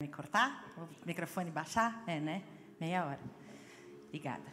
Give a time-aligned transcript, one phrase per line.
[0.00, 0.64] Me cortar?
[0.76, 2.04] O microfone baixar?
[2.06, 2.44] É, né?
[2.80, 3.20] Meia hora.
[4.06, 4.44] Obrigada.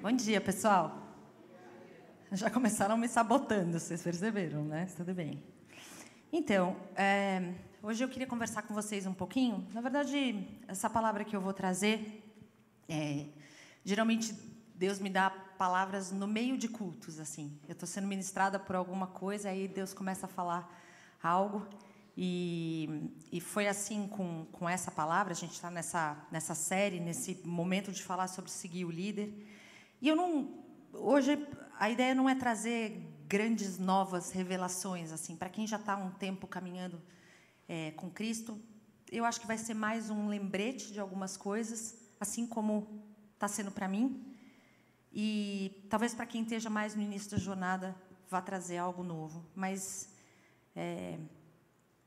[0.00, 1.14] Bom dia, pessoal.
[2.32, 4.86] Já começaram me sabotando, vocês perceberam, né?
[4.96, 5.44] Tudo bem.
[6.32, 9.68] Então, é, hoje eu queria conversar com vocês um pouquinho.
[9.74, 12.24] Na verdade, essa palavra que eu vou trazer,
[12.88, 13.26] é,
[13.84, 14.34] geralmente
[14.74, 17.60] Deus me dá palavras no meio de cultos, assim.
[17.68, 20.66] Eu estou sendo ministrada por alguma coisa, aí Deus começa a falar
[21.22, 21.68] algo.
[22.20, 27.40] E, e foi assim com, com essa palavra, a gente está nessa, nessa série, nesse
[27.44, 29.32] momento de falar sobre seguir o líder.
[30.02, 30.52] E eu não.
[30.92, 31.46] Hoje,
[31.78, 36.48] a ideia não é trazer grandes novas revelações, assim, para quem já está um tempo
[36.48, 37.00] caminhando
[37.68, 38.60] é, com Cristo,
[39.12, 43.00] eu acho que vai ser mais um lembrete de algumas coisas, assim como
[43.34, 44.34] está sendo para mim.
[45.12, 47.94] E talvez para quem esteja mais no início da jornada,
[48.28, 49.46] vá trazer algo novo.
[49.54, 50.12] Mas.
[50.74, 51.16] É,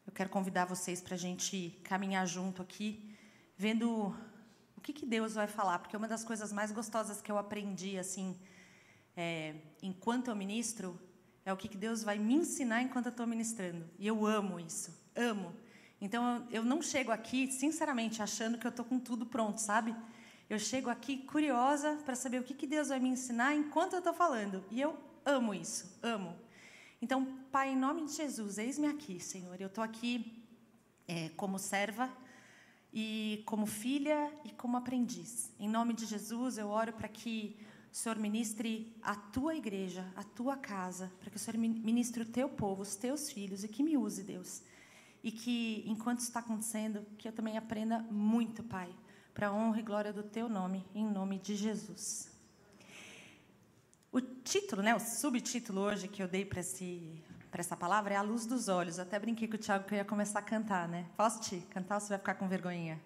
[0.05, 3.15] eu quero convidar vocês para a gente caminhar junto aqui,
[3.57, 4.15] vendo
[4.75, 7.97] o que, que Deus vai falar, porque uma das coisas mais gostosas que eu aprendi
[7.97, 8.35] assim,
[9.15, 10.99] é, enquanto eu ministro,
[11.45, 13.85] é o que, que Deus vai me ensinar enquanto eu estou ministrando.
[13.97, 15.53] E eu amo isso, amo.
[15.99, 19.95] Então eu não chego aqui, sinceramente, achando que eu estou com tudo pronto, sabe?
[20.49, 23.99] Eu chego aqui curiosa para saber o que, que Deus vai me ensinar enquanto eu
[23.99, 24.65] estou falando.
[24.69, 26.35] E eu amo isso, amo.
[27.01, 29.59] Então, Pai, em nome de Jesus, eis-me aqui, Senhor.
[29.59, 30.41] Eu estou aqui
[31.05, 32.09] é, como serva
[32.93, 35.51] e como filha e como aprendiz.
[35.59, 37.57] Em nome de Jesus, eu oro para que
[37.91, 42.25] o Senhor ministre a tua igreja, a tua casa, para que o Senhor ministre o
[42.25, 44.61] teu povo, os teus filhos e que me use, Deus.
[45.21, 48.95] E que, enquanto está acontecendo, que eu também aprenda muito, Pai,
[49.33, 52.31] para a honra e glória do teu nome, em nome de Jesus.
[54.09, 56.61] O título, né, o subtítulo hoje que eu dei para
[57.59, 58.97] essa palavra é A Luz dos Olhos.
[58.97, 61.05] Eu até brinquei com o Tiago que eu ia começar a cantar, né?
[61.17, 63.01] Posso te cantar ou você vai ficar com vergonhinha?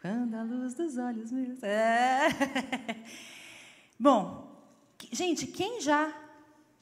[0.00, 1.62] Quando a luz dos olhos meus.
[1.62, 2.28] É.
[3.98, 4.50] Bom,
[5.12, 6.12] gente, quem já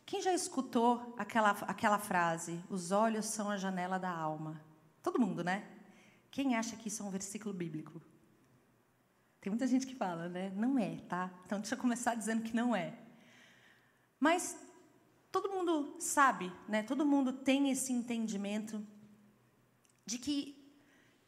[0.09, 2.59] quem já escutou aquela, aquela frase?
[2.71, 4.59] Os olhos são a janela da alma.
[5.03, 5.65] Todo mundo, né?
[6.31, 8.01] Quem acha que isso é um versículo bíblico?
[9.41, 10.51] Tem muita gente que fala, né?
[10.57, 11.31] Não é, tá?
[11.45, 12.95] Então deixa eu começar dizendo que não é.
[14.19, 14.57] Mas
[15.31, 16.83] todo mundo sabe, né?
[16.83, 18.85] todo mundo tem esse entendimento
[20.05, 20.59] de que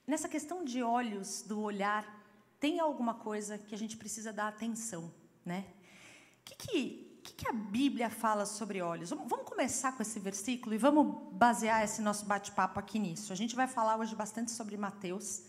[0.07, 2.19] nessa questão de olhos, do olhar,
[2.59, 5.13] tem alguma coisa que a gente precisa dar atenção.
[5.45, 5.65] Né?
[6.41, 9.11] O que, que, que, que a Bíblia fala sobre olhos?
[9.11, 13.33] Vamos começar com esse versículo e vamos basear esse nosso bate-papo aqui nisso.
[13.33, 15.45] A gente vai falar hoje bastante sobre Mateus.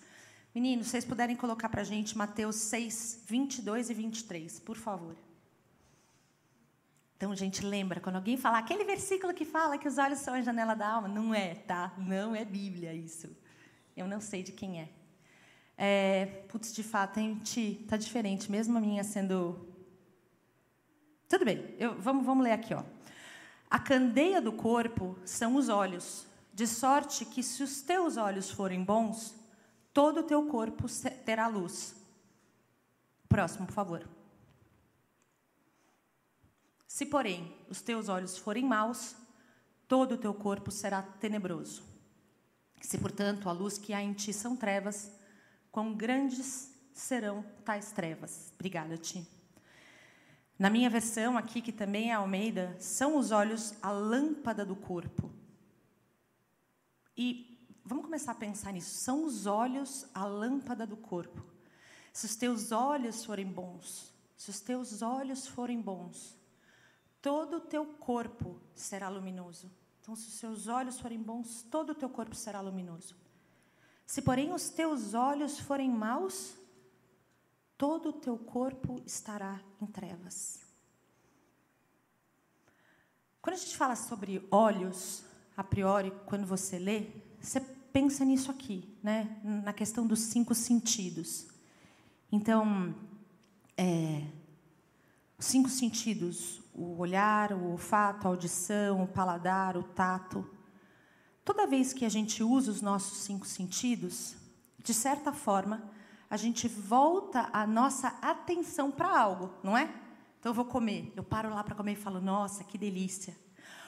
[0.54, 5.16] Meninos, vocês puderem colocar para a gente Mateus 6, 22 e 23, por favor.
[7.22, 10.42] Então, gente, lembra, quando alguém falar aquele versículo que fala que os olhos são a
[10.42, 11.94] janela da alma, não é, tá?
[11.96, 13.30] Não é Bíblia isso.
[13.96, 14.90] Eu não sei de quem é.
[15.78, 19.68] é putz, de fato, a gente tá diferente, mesmo a minha sendo.
[21.30, 22.84] Tudo bem, eu, vamos, vamos ler aqui, ó.
[23.70, 28.84] A candeia do corpo são os olhos, de sorte que se os teus olhos forem
[28.84, 29.36] bons,
[29.94, 30.88] todo o teu corpo
[31.24, 31.96] terá luz.
[33.30, 34.21] Próximo, por favor.
[36.92, 39.16] Se, porém, os teus olhos forem maus,
[39.88, 41.84] todo o teu corpo será tenebroso.
[42.82, 45.10] Se, portanto, a luz que há em ti são trevas,
[45.72, 48.52] quão grandes serão tais trevas.
[48.56, 49.26] Obrigada, Ti.
[50.60, 55.32] Na minha versão aqui, que também é Almeida, são os olhos a lâmpada do corpo.
[57.16, 58.96] E vamos começar a pensar nisso.
[58.96, 61.42] São os olhos a lâmpada do corpo.
[62.12, 66.41] Se os teus olhos forem bons, se os teus olhos forem bons,
[67.22, 69.72] todo o teu corpo será luminoso.
[70.02, 73.16] Então, se os seus olhos forem bons, todo o teu corpo será luminoso.
[74.06, 76.56] Se, porém, os teus olhos forem maus,
[77.78, 80.60] todo o teu corpo estará em trevas.
[83.42, 85.24] Quando a gente fala sobre olhos,
[85.56, 87.08] a priori, quando você lê,
[87.40, 89.40] você pensa nisso aqui, né?
[89.44, 91.48] na questão dos cinco sentidos.
[92.32, 92.96] Então,
[93.78, 94.28] é,
[95.42, 100.48] os cinco sentidos, o olhar, o olfato, a audição, o paladar, o tato.
[101.44, 104.36] Toda vez que a gente usa os nossos cinco sentidos,
[104.78, 105.82] de certa forma,
[106.30, 109.92] a gente volta a nossa atenção para algo, não é?
[110.40, 113.36] Então eu vou comer, eu paro lá para comer e falo: "Nossa, que delícia".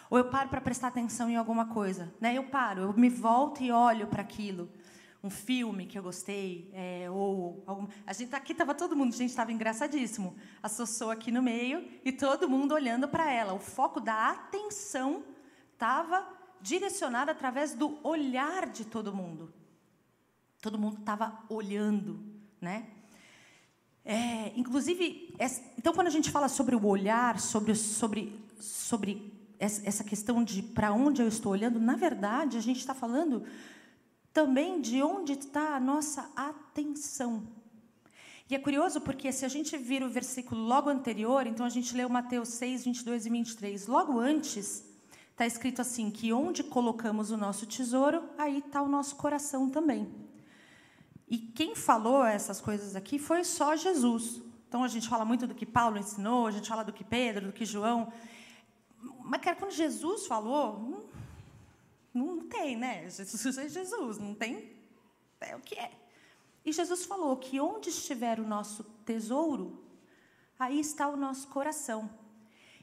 [0.10, 2.36] Ou eu paro para prestar atenção em alguma coisa, né?
[2.36, 4.68] Eu paro, eu me volto e olho para aquilo
[5.24, 7.88] um filme que eu gostei, é, ou algum...
[8.06, 10.36] a gente tá aqui estava todo mundo, a gente estava engraçadíssimo.
[10.62, 13.54] A Sossô aqui no meio e todo mundo olhando para ela.
[13.54, 15.24] O foco da atenção
[15.72, 16.28] estava
[16.62, 19.54] direcionado através do olhar de todo mundo.
[20.62, 22.20] Todo mundo estava olhando,
[22.60, 22.88] né?
[24.04, 25.34] É, inclusive,
[25.78, 30.92] então quando a gente fala sobre o olhar, sobre sobre sobre essa questão de para
[30.92, 33.46] onde eu estou olhando, na verdade a gente está falando
[34.34, 37.48] também de onde está a nossa atenção.
[38.50, 41.96] E é curioso porque se a gente vira o versículo logo anterior, então a gente
[41.96, 43.88] leu Mateus 6, 22 e 23.
[43.88, 44.84] Logo antes,
[45.32, 50.12] está escrito assim: que onde colocamos o nosso tesouro, aí está o nosso coração também.
[51.28, 54.42] E quem falou essas coisas aqui foi só Jesus.
[54.68, 57.48] Então a gente fala muito do que Paulo ensinou, a gente fala do que Pedro,
[57.48, 58.12] do que João.
[59.24, 61.08] Mas, cara, quando Jesus falou,
[62.14, 63.10] não, tem, né?
[63.10, 64.72] Jesus é Jesus, não tem.
[65.42, 65.92] É o que é.
[66.66, 69.84] E Jesus falou que onde estiver o nosso tesouro,
[70.58, 72.10] aí está o nosso coração.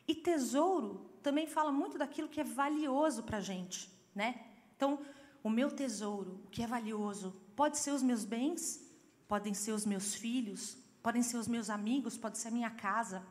[0.07, 4.47] E tesouro também fala muito daquilo que é valioso para a gente, né?
[4.77, 4.99] Então,
[5.43, 8.87] o meu tesouro, o que é valioso, pode ser os meus bens,
[9.29, 13.25] podem ser os meus filhos, podem ser os meus amigos, pode ser a minha casa,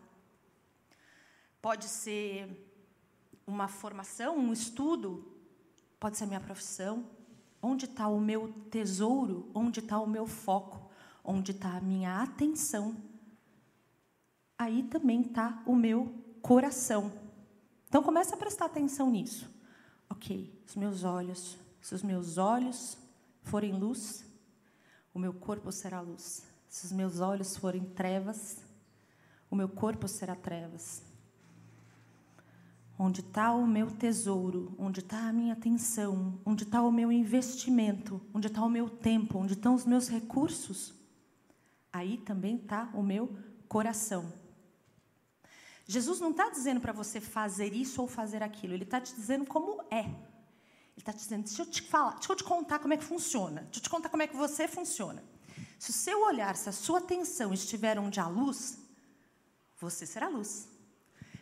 [1.62, 2.66] pode ser
[3.46, 5.39] uma formação, um estudo,
[6.00, 7.06] pode ser a minha profissão.
[7.62, 9.50] Onde está o meu tesouro?
[9.54, 10.90] Onde está o meu foco?
[11.24, 12.96] Onde está a minha atenção?
[14.58, 17.12] Aí também está o meu coração.
[17.88, 19.50] Então começa a prestar atenção nisso.
[20.10, 21.58] Ok, os meus olhos.
[21.82, 22.98] Se os meus olhos
[23.44, 24.26] forem luz,
[25.14, 26.44] o meu corpo será luz.
[26.68, 28.58] Se os meus olhos forem trevas,
[29.50, 31.09] o meu corpo será trevas.
[33.02, 38.22] Onde está o meu tesouro, onde está a minha atenção, onde está o meu investimento,
[38.34, 40.94] onde está o meu tempo, onde estão os meus recursos,
[41.94, 43.34] aí também está o meu
[43.70, 44.34] coração.
[45.88, 49.46] Jesus não está dizendo para você fazer isso ou fazer aquilo, ele está te dizendo
[49.46, 50.02] como é.
[50.02, 50.18] Ele
[50.98, 53.62] está te dizendo, deixa eu te falar, deixa eu te contar como é que funciona,
[53.62, 55.24] deixa eu te contar como é que você funciona.
[55.80, 58.78] Se o seu olhar, se a sua atenção estiver onde há luz,
[59.80, 60.68] você será luz.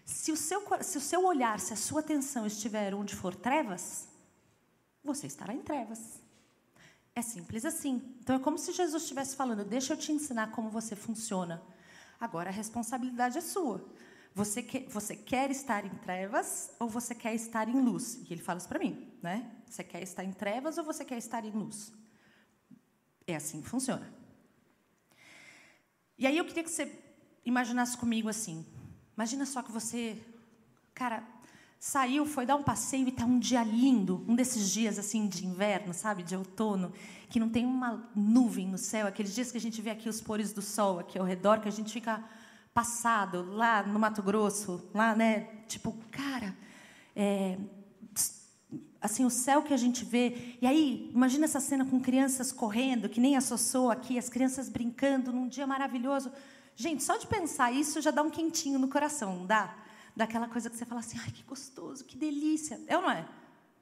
[0.08, 4.08] Se o, seu, se o seu olhar, se a sua atenção estiver onde for trevas,
[5.04, 6.22] você estará em trevas.
[7.14, 8.16] É simples assim.
[8.22, 11.62] Então é como se Jesus estivesse falando: deixa eu te ensinar como você funciona.
[12.22, 13.86] Agora a responsabilidade é sua.
[14.34, 18.16] Você quer, você quer estar em trevas ou você quer estar em luz?
[18.30, 19.52] E ele fala isso para mim, né?
[19.66, 21.92] Você quer estar em trevas ou você quer estar em luz?
[23.26, 24.10] É assim que funciona.
[26.18, 26.98] E aí eu queria que você
[27.44, 28.66] imaginasse comigo assim:
[29.18, 30.16] Imagina só que você,
[30.94, 31.24] cara,
[31.80, 35.44] saiu, foi dar um passeio e tá um dia lindo, um desses dias assim de
[35.44, 36.94] inverno, sabe, de outono,
[37.28, 40.22] que não tem uma nuvem no céu, aqueles dias que a gente vê aqui os
[40.22, 42.24] pores do sol aqui ao redor, que a gente fica
[42.76, 46.56] passado lá no Mato Grosso, lá, né, tipo, cara,
[47.16, 47.58] é,
[49.02, 50.56] assim o céu que a gente vê.
[50.62, 54.70] E aí, imagina essa cena com crianças correndo, que nem a Sossô aqui, as crianças
[54.70, 56.32] brincando num dia maravilhoso.
[56.80, 59.76] Gente, só de pensar isso já dá um quentinho no coração, não dá?
[60.16, 62.80] Daquela coisa que você fala assim, ai, que gostoso, que delícia.
[62.86, 63.28] É ou não é?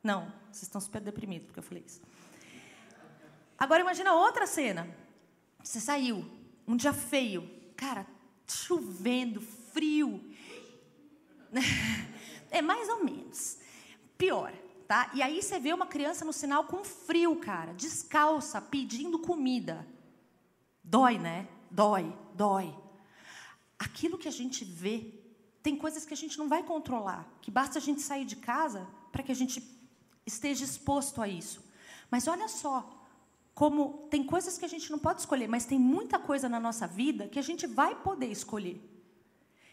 [0.01, 2.01] Não, vocês estão super deprimidos porque eu falei isso.
[3.57, 4.87] Agora imagina outra cena.
[5.61, 6.25] Você saiu,
[6.65, 8.07] um dia feio, cara,
[8.47, 10.23] chovendo, frio.
[12.51, 13.57] É mais ou menos.
[14.17, 14.53] Pior,
[14.87, 15.11] tá?
[15.13, 19.85] E aí você vê uma criança no sinal com frio, cara, descalça, pedindo comida.
[20.81, 21.49] Dói, né?
[21.69, 22.73] Dói, dói
[23.77, 25.13] aquilo que a gente vê,
[25.61, 28.87] tem coisas que a gente não vai controlar, que basta a gente sair de casa
[29.11, 29.63] para que a gente
[30.25, 31.63] esteja exposto a isso.
[32.09, 32.95] Mas olha só,
[33.53, 36.85] como tem coisas que a gente não pode escolher, mas tem muita coisa na nossa
[36.85, 38.81] vida que a gente vai poder escolher.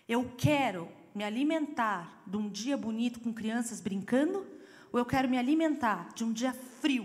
[0.08, 4.46] Eu quero me alimentar de um dia bonito com crianças brincando,
[4.92, 7.04] ou eu quero me alimentar de um dia frio,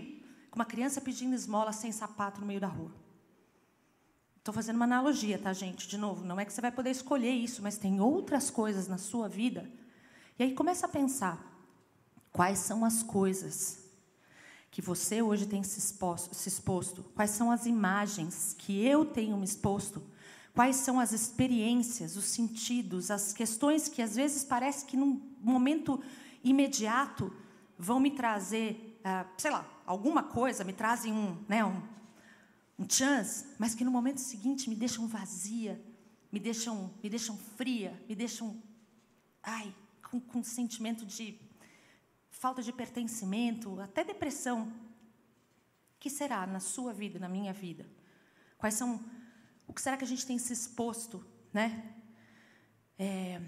[0.50, 2.92] com uma criança pedindo esmola sem sapato no meio da rua?
[4.48, 5.86] Estou fazendo uma analogia, tá, gente?
[5.86, 8.96] De novo, não é que você vai poder escolher isso, mas tem outras coisas na
[8.96, 9.70] sua vida.
[10.38, 11.38] E aí começa a pensar:
[12.32, 13.84] quais são as coisas
[14.70, 17.04] que você hoje tem se exposto, se exposto?
[17.14, 20.02] Quais são as imagens que eu tenho me exposto?
[20.54, 26.02] Quais são as experiências, os sentidos, as questões que às vezes parece que num momento
[26.42, 27.30] imediato
[27.78, 31.82] vão me trazer, uh, sei lá, alguma coisa, me trazem um, né, um,
[32.78, 35.82] um chance, mas que no momento seguinte me deixam vazia,
[36.30, 38.62] me deixam, me deixam fria, me deixam,
[39.42, 39.74] ai,
[40.08, 41.40] com, com um sentimento de
[42.30, 44.68] falta de pertencimento, até depressão.
[45.96, 47.84] O que será na sua vida, na minha vida?
[48.56, 49.04] Quais são,
[49.66, 51.94] o que será que a gente tem se exposto, né?
[52.96, 53.42] É,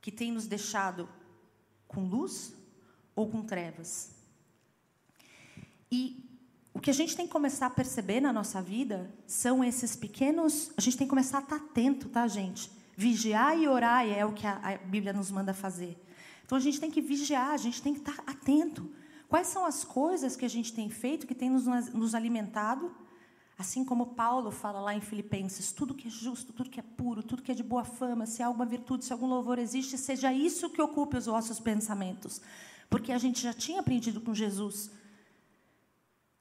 [0.00, 1.08] que tem nos deixado
[1.86, 2.52] com luz
[3.14, 4.14] ou com trevas?
[5.90, 6.35] E
[6.76, 10.70] o que a gente tem que começar a perceber na nossa vida são esses pequenos.
[10.76, 12.70] A gente tem que começar a estar atento, tá, gente?
[12.94, 15.96] Vigiar e orar é o que a, Bíblia nos manda fazer.
[16.44, 18.92] Então a gente tem que vigiar, a gente tem que estar atento.
[19.26, 21.64] Quais são as coisas que a gente tem feito que tem nos,
[21.94, 22.94] nos alimentado?
[23.58, 27.22] Assim como Paulo fala lá em Filipenses, tudo que é justo, tudo que é puro,
[27.22, 30.30] tudo que é de boa fama, se há alguma virtude, se algum louvor existe, seja
[30.30, 32.42] isso que ocupe os vossos pensamentos.
[32.90, 34.90] Porque a gente já tinha aprendido com Jesus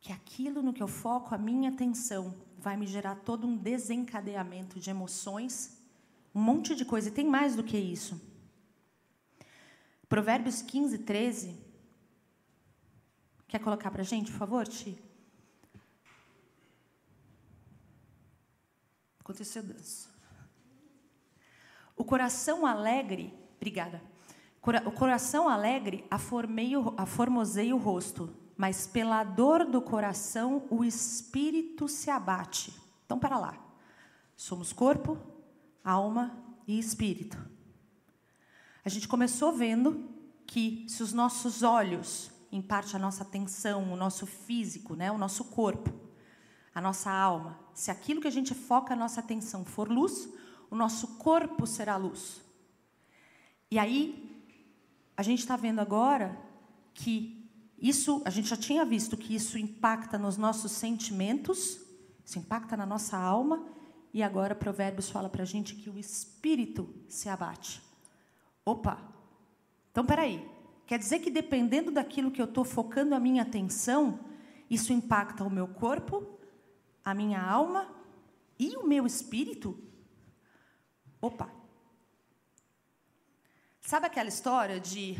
[0.06, 4.80] que aquilo no que eu foco a minha atenção vai me gerar todo um desencadeamento
[4.80, 5.82] de emoções,
[6.34, 7.10] um monte de coisa.
[7.10, 8.22] E tem mais do que isso.
[10.08, 11.58] Provérbios 15, 13.
[13.48, 14.96] Quer colocar para a gente, por favor, Ti?
[19.22, 20.08] Aconteceu danço.
[21.98, 24.04] O coração alegre, obrigada.
[24.86, 32.74] O coração alegre aformoseia o rosto, mas pela dor do coração o espírito se abate.
[33.06, 33.58] Então, para lá.
[34.36, 35.18] Somos corpo,
[35.84, 36.36] alma
[36.68, 37.38] e espírito.
[38.84, 40.10] A gente começou vendo
[40.46, 45.18] que se os nossos olhos, em parte a nossa atenção, o nosso físico, né, o
[45.18, 45.92] nosso corpo,
[46.74, 50.30] a nossa alma, se aquilo que a gente foca a nossa atenção for luz,
[50.70, 52.42] o nosso corpo será luz.
[53.72, 54.44] E aí,
[55.18, 56.38] a gente está vendo agora
[56.94, 57.35] que
[57.78, 61.80] isso, a gente já tinha visto que isso impacta nos nossos sentimentos,
[62.24, 63.68] isso impacta na nossa alma,
[64.14, 67.82] e agora Provérbios fala para a gente que o espírito se abate.
[68.64, 68.98] Opa!
[69.92, 70.50] Então, peraí.
[70.88, 74.20] Quer dizer que dependendo daquilo que eu estou focando a minha atenção,
[74.70, 76.40] isso impacta o meu corpo,
[77.04, 77.90] a minha alma
[78.58, 79.78] e o meu espírito?
[81.20, 81.50] Opa!
[83.82, 85.18] Sabe aquela história de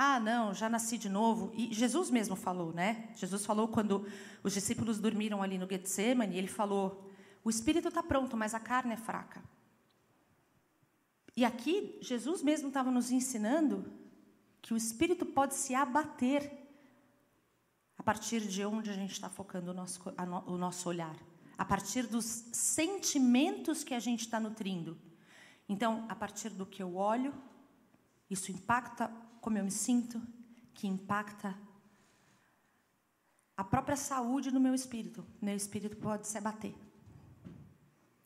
[0.00, 1.50] ah, não, já nasci de novo.
[1.54, 3.08] E Jesus mesmo falou, né?
[3.16, 4.06] Jesus falou quando
[4.44, 7.10] os discípulos dormiram ali no Getsemane, ele falou:
[7.42, 9.42] o espírito está pronto, mas a carne é fraca.
[11.36, 13.92] E aqui, Jesus mesmo estava nos ensinando
[14.62, 16.48] que o espírito pode se abater
[17.98, 20.00] a partir de onde a gente está focando o nosso,
[20.46, 21.16] o nosso olhar,
[21.56, 24.96] a partir dos sentimentos que a gente está nutrindo.
[25.68, 27.34] Então, a partir do que eu olho,
[28.30, 29.10] isso impacta
[29.48, 30.20] como eu me sinto,
[30.74, 31.58] que impacta
[33.56, 35.24] a própria saúde no meu espírito.
[35.40, 36.74] Meu espírito pode se abater.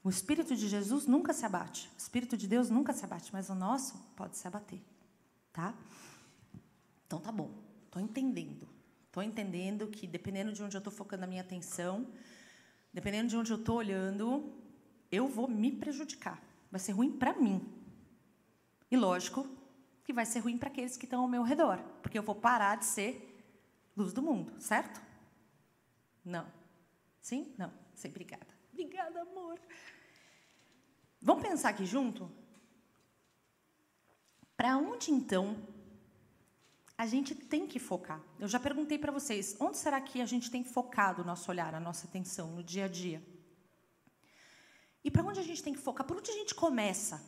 [0.02, 1.88] O espírito de Jesus nunca se abate.
[1.94, 4.80] O espírito de Deus nunca se abate, mas o nosso pode se abater,
[5.52, 5.72] tá?
[7.06, 7.52] Então tá bom.
[7.84, 8.68] Estou entendendo.
[9.06, 12.04] Estou entendendo que dependendo de onde eu estou focando a minha atenção,
[12.92, 14.52] dependendo de onde eu estou olhando,
[15.08, 16.42] eu vou me prejudicar.
[16.68, 17.64] Vai ser ruim para mim.
[18.90, 19.61] E lógico,
[20.04, 22.76] que vai ser ruim para aqueles que estão ao meu redor, porque eu vou parar
[22.76, 23.28] de ser
[23.96, 25.00] luz do mundo, certo?
[26.24, 26.46] Não.
[27.20, 27.54] Sim?
[27.58, 27.72] Não.
[27.94, 28.46] Sim, obrigada.
[28.72, 29.60] Obrigada, amor.
[31.20, 32.30] Vamos pensar aqui junto?
[34.56, 35.56] Para onde então
[36.96, 38.20] a gente tem que focar?
[38.38, 41.74] Eu já perguntei para vocês, onde será que a gente tem focado o nosso olhar,
[41.74, 43.22] a nossa atenção no dia a dia?
[45.04, 46.06] E para onde a gente tem que focar?
[46.06, 47.20] Por onde a gente começa?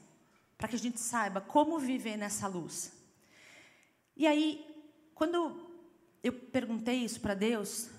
[0.57, 2.93] Para que a gente saiba como viver nessa luz.
[4.17, 4.65] E aí,
[5.15, 5.69] quando
[6.23, 7.91] eu perguntei isso para Deus,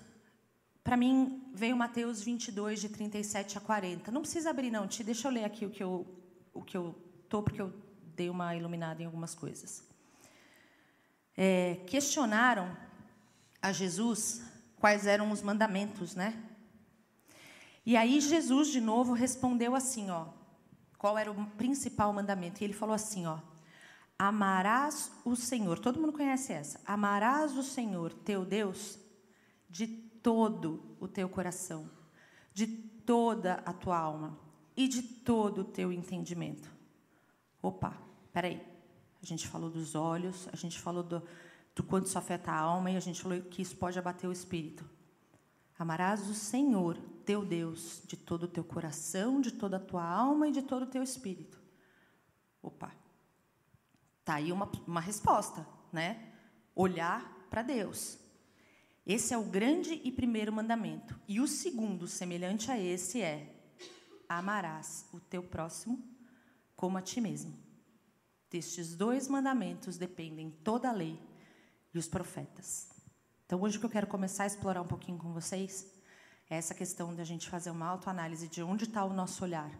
[0.82, 4.10] para mim veio Mateus 22, de 37 a 40.
[4.10, 6.06] Não precisa abrir, não, te deixa eu ler aqui o que eu
[6.56, 6.94] o que eu
[7.28, 7.72] tô, porque eu
[8.14, 9.84] dei uma iluminada em algumas coisas.
[11.36, 12.74] É, questionaram
[13.60, 14.42] a Jesus
[14.78, 16.42] quais eram os mandamentos, né?
[17.84, 20.28] E aí Jesus de novo respondeu assim, ó:
[20.98, 22.60] qual era o principal mandamento.
[22.60, 23.38] E ele falou assim, ó:
[24.18, 25.78] Amarás o Senhor.
[25.78, 26.80] Todo mundo conhece essa.
[26.86, 28.98] Amarás o Senhor, teu Deus,
[29.68, 31.90] de todo o teu coração,
[32.52, 34.38] de toda a tua alma
[34.76, 36.70] e de todo o teu entendimento.
[37.62, 37.96] Opa,
[38.32, 38.60] peraí.
[39.22, 41.22] A gente falou dos olhos, a gente falou do,
[41.74, 44.32] do quanto isso afeta a alma e a gente falou que isso pode abater o
[44.32, 44.84] espírito.
[45.78, 50.48] Amarás o Senhor, teu Deus, de todo o teu coração, de toda a tua alma
[50.48, 51.60] e de todo o teu espírito.
[52.62, 52.94] Opa,
[54.24, 56.32] tá aí uma, uma resposta, né?
[56.74, 58.18] Olhar para Deus.
[59.04, 61.18] Esse é o grande e primeiro mandamento.
[61.26, 63.54] E o segundo, semelhante a esse, é:
[64.28, 66.02] amarás o teu próximo
[66.76, 67.56] como a ti mesmo.
[68.48, 71.20] Destes dois mandamentos dependem toda a lei
[71.92, 72.88] e os profetas.
[73.44, 75.95] Então, hoje que eu quero começar a explorar um pouquinho com vocês
[76.48, 79.70] essa questão de a gente fazer uma autoanálise de onde está o nosso olhar.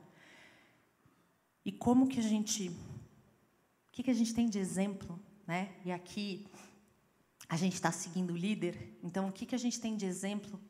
[1.65, 2.69] E como que a gente.
[2.69, 5.75] O que, que a gente tem de exemplo, né?
[5.85, 6.47] E aqui
[7.49, 10.61] a gente está seguindo o líder, então o que, que a gente tem de exemplo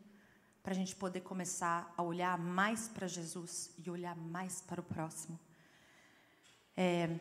[0.63, 4.85] para a gente poder começar a olhar mais para Jesus e olhar mais para o
[4.85, 5.39] próximo.
[6.77, 7.19] É,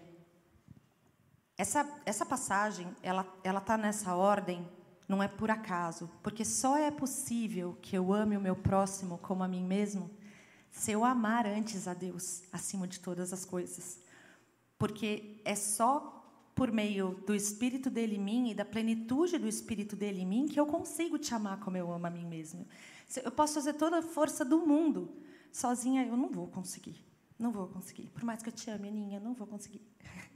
[1.58, 4.68] essa, essa passagem, ela está nessa ordem,
[5.08, 9.44] não é por acaso, porque só é possível que eu ame o meu próximo como
[9.44, 10.10] a mim mesmo
[10.72, 14.00] se eu amar antes a Deus acima de todas as coisas.
[14.78, 16.12] Porque é só
[16.54, 20.48] por meio do Espírito dele em mim e da plenitude do Espírito dele em mim
[20.48, 22.68] que eu consigo te amar como eu amo a mim mesmo.
[23.24, 25.16] Eu posso fazer toda a força do mundo,
[25.52, 27.06] sozinha eu não vou conseguir.
[27.38, 28.10] Não vou conseguir.
[28.10, 29.82] Por mais que eu te ame, Aninha, não vou conseguir.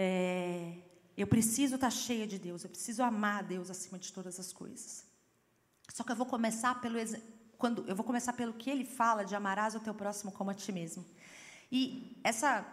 [0.00, 0.74] É,
[1.18, 5.04] eu preciso estar cheia de Deus, eu preciso amar Deus acima de todas as coisas.
[5.92, 6.96] Só que eu vou começar pelo
[7.56, 10.54] quando eu vou começar pelo que ele fala de amarás o teu próximo como a
[10.54, 11.04] ti mesmo.
[11.72, 12.64] E essa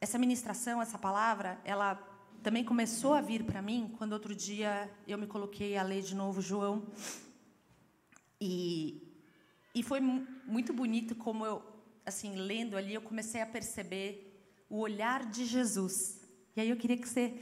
[0.00, 1.94] essa ministração, essa palavra, ela
[2.42, 6.16] também começou a vir para mim quando outro dia eu me coloquei a ler de
[6.16, 6.86] novo João.
[8.40, 9.00] E
[9.72, 11.62] e foi muito bonito como eu
[12.04, 14.10] assim lendo ali eu comecei a perceber
[14.68, 16.24] o olhar de Jesus
[16.56, 17.34] e aí eu queria que você,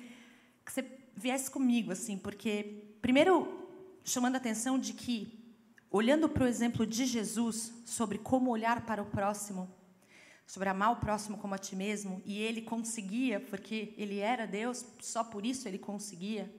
[0.65, 3.69] que você viesse comigo, assim, porque, primeiro,
[4.05, 5.39] chamando a atenção de que,
[5.91, 9.71] olhando para o exemplo de Jesus sobre como olhar para o próximo,
[10.47, 14.85] sobre amar o próximo como a ti mesmo, e ele conseguia, porque ele era Deus,
[15.01, 16.53] só por isso ele conseguia,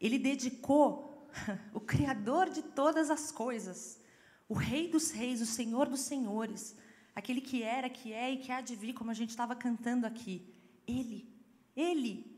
[0.00, 1.28] ele dedicou
[1.72, 4.00] o Criador de todas as coisas,
[4.48, 6.76] o Rei dos Reis, o Senhor dos Senhores,
[7.14, 10.06] aquele que era, que é e que há de vir, como a gente estava cantando
[10.06, 10.52] aqui.
[10.86, 11.28] Ele,
[11.76, 12.33] ele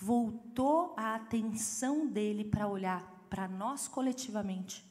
[0.00, 4.82] voltou a atenção dele para olhar para nós coletivamente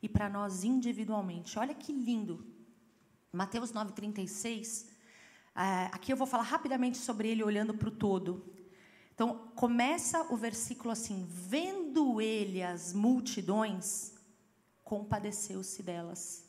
[0.00, 1.58] e para nós individualmente.
[1.58, 2.46] Olha que lindo.
[3.32, 4.86] Mateus 9,36.
[5.54, 8.54] É, aqui eu vou falar rapidamente sobre ele olhando para o todo.
[9.12, 14.14] Então, começa o versículo assim: Vendo ele as multidões,
[14.84, 16.46] compadeceu-se delas.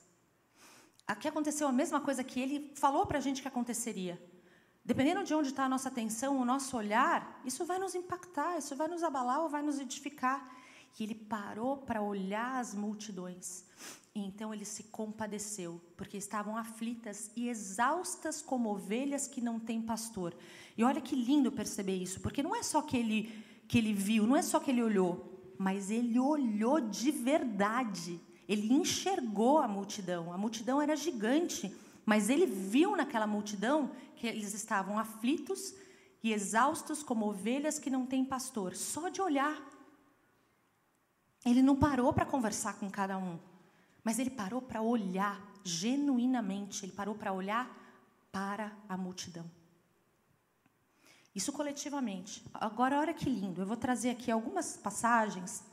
[1.06, 4.22] Aqui aconteceu a mesma coisa que ele falou para a gente que aconteceria.
[4.86, 8.76] Dependendo de onde está a nossa atenção, o nosso olhar, isso vai nos impactar, isso
[8.76, 10.54] vai nos abalar ou vai nos edificar.
[11.00, 13.66] E ele parou para olhar as multidões.
[14.14, 19.82] E então ele se compadeceu, porque estavam aflitas e exaustas como ovelhas que não têm
[19.82, 20.36] pastor.
[20.78, 23.34] E olha que lindo perceber isso, porque não é só que ele,
[23.68, 28.20] que ele viu, não é só que ele olhou, mas ele olhou de verdade.
[28.48, 30.32] Ele enxergou a multidão.
[30.32, 31.74] A multidão era gigante,
[32.06, 35.74] mas ele viu naquela multidão que eles estavam aflitos
[36.22, 39.62] e exaustos como ovelhas que não têm pastor, só de olhar.
[41.46, 43.38] Ele não parou para conversar com cada um,
[44.04, 47.70] mas ele parou para olhar genuinamente, ele parou para olhar
[48.32, 49.50] para a multidão.
[51.36, 52.44] Isso coletivamente.
[52.54, 53.62] Agora, olha que lindo.
[53.62, 55.64] Eu vou trazer aqui algumas passagens.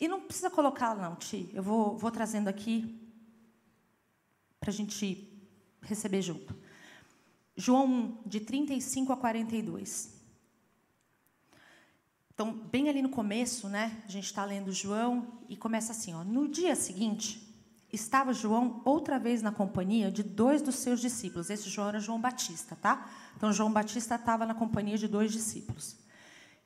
[0.00, 1.48] E não precisa colocar, não, Ti.
[1.54, 3.00] Eu vou, vou trazendo aqui
[4.58, 5.35] para a gente
[5.86, 6.54] receber junto.
[7.56, 10.14] João 1, de 35 a 42.
[12.34, 16.22] Então, bem ali no começo, né, a gente está lendo João e começa assim: ó,
[16.22, 17.42] no dia seguinte,
[17.90, 21.48] estava João outra vez na companhia de dois dos seus discípulos.
[21.48, 23.10] Esse João era João Batista, tá?
[23.36, 25.96] Então, João Batista estava na companhia de dois discípulos.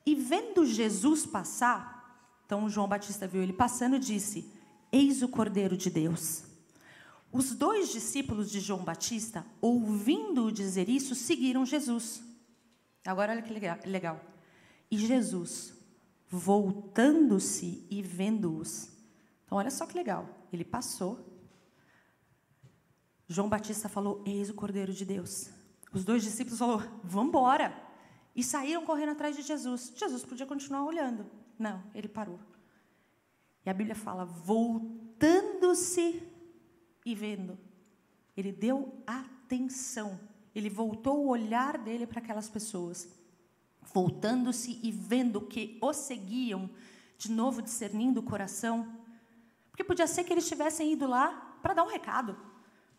[0.05, 2.01] E vendo Jesus passar,
[2.45, 4.53] então João Batista viu ele passando e disse:
[4.91, 6.50] Eis o Cordeiro de Deus.
[7.33, 12.23] Os dois discípulos de João Batista, ouvindo-o dizer isso, seguiram Jesus.
[13.05, 14.21] Agora olha que legal.
[14.91, 15.73] E Jesus,
[16.29, 18.91] voltando-se e vendo-os.
[19.45, 20.29] Então olha só que legal.
[20.53, 21.25] Ele passou.
[23.29, 25.51] João Batista falou: Eis o Cordeiro de Deus.
[25.93, 27.91] Os dois discípulos falaram: Vamos embora.
[28.35, 29.93] E saíram correndo atrás de Jesus.
[29.97, 31.27] Jesus podia continuar olhando.
[31.59, 32.41] Não, ele parou.
[33.65, 36.23] E a Bíblia fala: voltando-se
[37.05, 37.59] e vendo.
[38.37, 40.19] Ele deu atenção.
[40.55, 43.09] Ele voltou o olhar dele para aquelas pessoas,
[43.93, 46.69] voltando-se e vendo que o seguiam,
[47.17, 48.97] de novo discernindo o coração.
[49.71, 52.37] Porque podia ser que eles tivessem ido lá para dar um recado.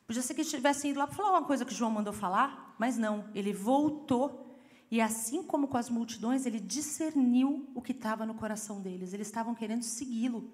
[0.07, 2.75] Podia ser que eles tivessem ido lá para falar uma coisa que João mandou falar,
[2.77, 3.29] mas não.
[3.33, 4.51] Ele voltou
[4.91, 9.13] e, assim como com as multidões, ele discerniu o que estava no coração deles.
[9.13, 10.51] Eles estavam querendo segui-lo.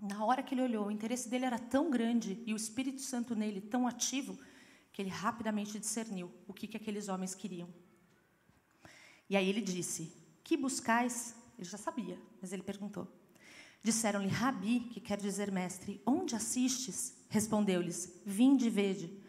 [0.00, 3.34] Na hora que ele olhou, o interesse dele era tão grande e o Espírito Santo
[3.34, 4.38] nele tão ativo
[4.92, 7.68] que ele rapidamente discerniu o que, que aqueles homens queriam.
[9.28, 10.12] E aí ele disse:
[10.44, 11.34] Que buscais?
[11.58, 13.06] Ele já sabia, mas ele perguntou.
[13.82, 17.16] Disseram-lhe, Rabi, que quer dizer mestre, onde assistes?
[17.28, 19.22] Respondeu-lhes, Vinde e vede.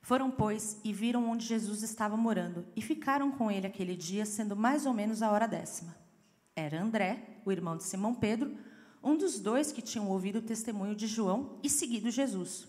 [0.00, 4.54] Foram, pois, e viram onde Jesus estava morando, e ficaram com ele aquele dia, sendo
[4.54, 5.96] mais ou menos a hora décima.
[6.54, 8.56] Era André, o irmão de Simão Pedro,
[9.06, 12.66] um dos dois que tinham ouvido o testemunho de João e seguido Jesus.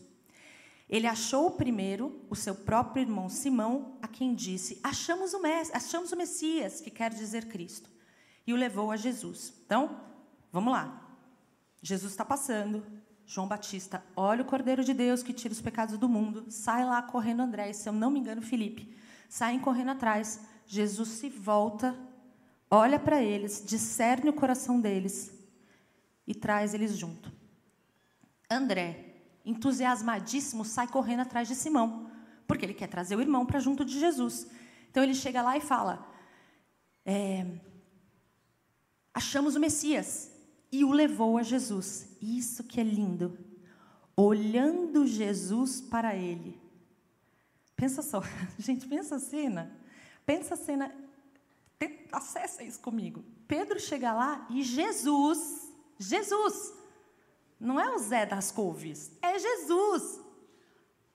[0.87, 5.41] Ele achou primeiro o seu próprio irmão Simão, a quem disse: Achamos o,
[5.73, 7.89] achamos o Messias, que quer dizer Cristo,
[8.45, 9.51] e o levou a Jesus.
[9.65, 9.99] Então,
[10.51, 11.17] vamos lá.
[11.81, 12.85] Jesus está passando.
[13.25, 16.45] João Batista, olha o Cordeiro de Deus que tira os pecados do mundo.
[16.49, 18.95] Sai lá correndo André, se eu não me engano, Felipe.
[19.27, 20.39] Saem correndo atrás.
[20.65, 21.97] Jesus se volta,
[22.71, 25.36] olha para eles, discerne o coração deles
[26.27, 27.31] e traz eles junto.
[28.51, 32.11] André, entusiasmadíssimo, sai correndo atrás de Simão,
[32.45, 34.45] porque ele quer trazer o irmão para junto de Jesus.
[34.91, 36.05] Então ele chega lá e fala:
[37.05, 37.45] é,
[39.17, 40.31] Achamos o Messias
[40.71, 42.15] e o levou a Jesus.
[42.21, 43.35] Isso que é lindo.
[44.15, 46.59] Olhando Jesus para ele.
[47.75, 48.21] Pensa só,
[48.59, 49.75] gente, pensa a cena.
[50.25, 50.93] Pensa a cena.
[52.11, 53.23] Acessa isso comigo.
[53.47, 55.66] Pedro chega lá e Jesus,
[55.99, 56.73] Jesus,
[57.59, 60.19] não é o Zé das couves, é Jesus.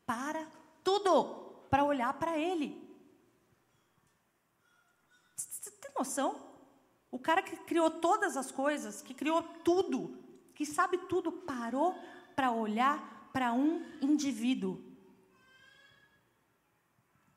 [0.05, 0.47] Para
[0.83, 1.43] tudo
[1.73, 2.87] para olhar para ele.
[5.35, 6.53] Você tem noção?
[7.11, 10.19] O cara que criou todas as coisas, que criou tudo,
[10.55, 11.95] que sabe tudo, parou
[12.37, 14.83] para olhar para um indivíduo.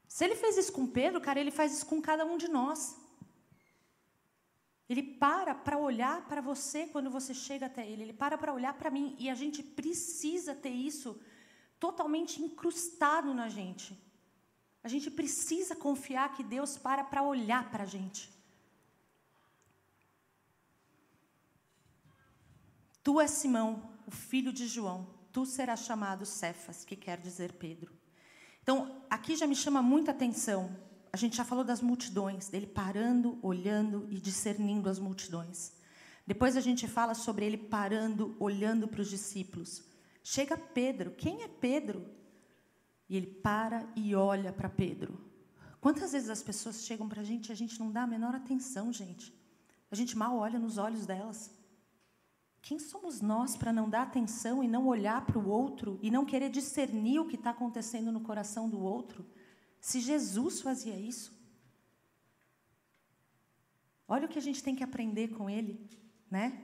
[0.08, 2.98] Se ele fez isso com Pedro, cara, ele faz isso com cada um de nós.
[4.88, 8.04] Ele para para olhar para você quando você chega até ele.
[8.04, 9.16] Ele para para olhar para mim.
[9.18, 11.20] E a gente precisa ter isso
[11.80, 14.00] totalmente incrustado na gente.
[14.84, 18.32] A gente precisa confiar que Deus para para olhar para a gente.
[23.04, 27.94] Tu és Simão, o filho de João, tu serás chamado Cefas, que quer dizer Pedro.
[28.64, 30.76] Então, aqui já me chama muita atenção.
[31.16, 35.72] A gente já falou das multidões, dele parando, olhando e discernindo as multidões.
[36.28, 39.82] Depois a gente fala sobre ele parando, olhando para os discípulos.
[40.22, 41.12] Chega Pedro.
[41.12, 42.06] Quem é Pedro?
[43.08, 45.18] E ele para e olha para Pedro.
[45.80, 48.36] Quantas vezes as pessoas chegam para a gente e a gente não dá a menor
[48.36, 49.34] atenção, gente?
[49.90, 51.50] A gente mal olha nos olhos delas.
[52.62, 56.26] Quem somos nós para não dar atenção e não olhar para o outro e não
[56.26, 59.26] querer discernir o que está acontecendo no coração do outro?
[59.86, 61.32] Se Jesus fazia isso.
[64.08, 65.80] Olha o que a gente tem que aprender com ele,
[66.30, 66.60] né?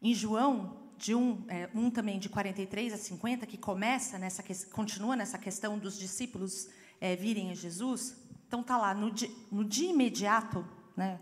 [0.00, 5.14] Em João, de um, é, um também de 43 a 50, que começa nessa continua
[5.14, 8.16] nessa questão dos discípulos é, virem a Jesus.
[8.48, 9.12] Então tá lá no,
[9.52, 11.20] no dia imediato, né?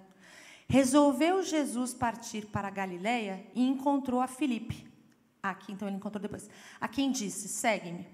[0.68, 4.86] Resolveu Jesus partir para a Galiléia e encontrou a Filipe.
[5.42, 6.48] Aqui, então ele encontrou depois.
[6.80, 8.06] A quem disse: Segue-me.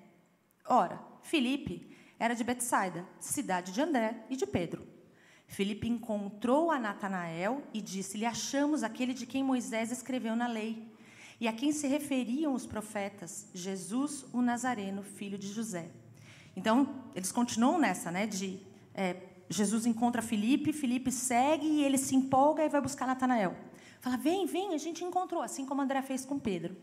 [0.65, 4.87] Ora, Filipe era de Betsaida, cidade de André e de Pedro.
[5.47, 10.89] Filipe encontrou a Natanael e disse-lhe: Achamos aquele de quem Moisés escreveu na lei
[11.41, 15.91] e a quem se referiam os profetas, Jesus, o Nazareno, filho de José.
[16.55, 18.61] Então, eles continuam nessa, né, de
[18.95, 19.17] é,
[19.49, 23.57] Jesus encontra Felipe, Felipe segue e ele se empolga e vai buscar Natanael.
[24.01, 26.77] Fala, vem, vem, a gente encontrou, assim como André fez com Pedro.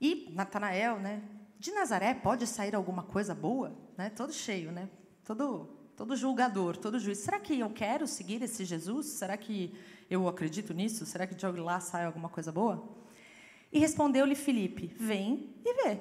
[0.00, 1.22] E Natanael, né?
[1.62, 4.10] De Nazaré pode sair alguma coisa boa, né?
[4.10, 4.90] Todo cheio, né?
[5.24, 7.18] Todo, todo julgador, todo juiz.
[7.18, 9.06] Será que eu quero seguir esse Jesus?
[9.06, 9.72] Será que
[10.10, 11.06] eu acredito nisso?
[11.06, 12.82] Será que de lá sai alguma coisa boa?
[13.70, 16.00] E respondeu-lhe Felipe: Vem e vê.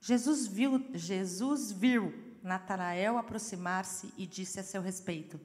[0.00, 5.40] Jesus viu, Jesus viu Natanael aproximar-se e disse a seu respeito: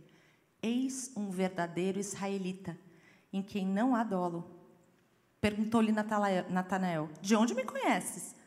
[0.64, 2.76] Eis um verdadeiro israelita,
[3.32, 4.50] em quem não há dolo.
[5.40, 8.39] Perguntou-lhe Natanael: De onde me conheces?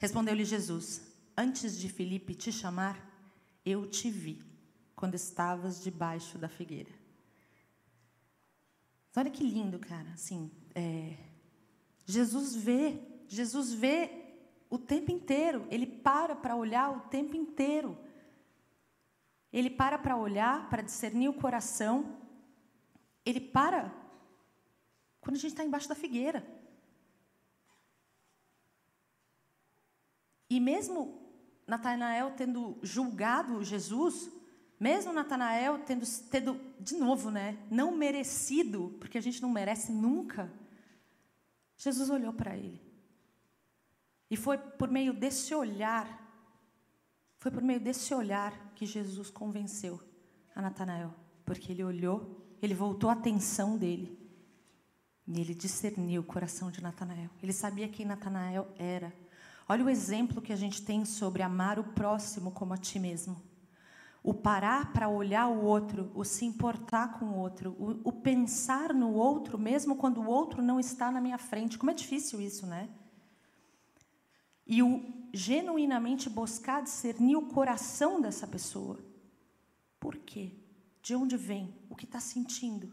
[0.00, 1.02] Respondeu-lhe Jesus:
[1.36, 2.98] Antes de Filipe te chamar,
[3.64, 4.42] eu te vi,
[4.96, 6.90] quando estavas debaixo da figueira.
[9.14, 10.10] Olha que lindo, cara.
[10.14, 11.18] Assim, é,
[12.06, 14.10] Jesus vê, Jesus vê
[14.70, 15.66] o tempo inteiro.
[15.70, 17.98] Ele para para olhar o tempo inteiro.
[19.52, 22.16] Ele para para olhar, para discernir o coração.
[23.26, 23.92] Ele para
[25.20, 26.46] quando a gente está embaixo da figueira.
[30.50, 31.16] E mesmo
[31.66, 34.28] Natanael tendo julgado Jesus,
[34.78, 40.52] mesmo Natanael tendo, tendo, de novo, né, não merecido, porque a gente não merece nunca,
[41.76, 42.82] Jesus olhou para ele.
[44.28, 46.06] E foi por meio desse olhar,
[47.38, 50.00] foi por meio desse olhar que Jesus convenceu
[50.54, 54.18] a Natanael, porque ele olhou, ele voltou a atenção dele.
[55.26, 57.30] E ele discerniu o coração de Natanael.
[57.40, 59.12] Ele sabia quem Natanael era.
[59.70, 63.40] Olha o exemplo que a gente tem sobre amar o próximo como a ti mesmo.
[64.20, 68.92] o parar para olhar o outro, o se importar com o outro, o, o, pensar
[68.92, 71.78] no outro, mesmo quando o outro não está na minha frente.
[71.78, 72.90] Como é difícil isso, né?
[74.66, 78.98] E o genuinamente buscar discernir o coração dessa pessoa.
[80.00, 80.52] Por quê?
[81.00, 81.72] De onde vem?
[81.88, 82.90] O que está sentindo?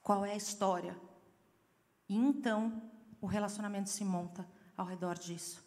[0.00, 0.96] Qual é a história?
[2.08, 2.80] E então
[3.20, 5.64] o relacionamento se monta ao redor disso.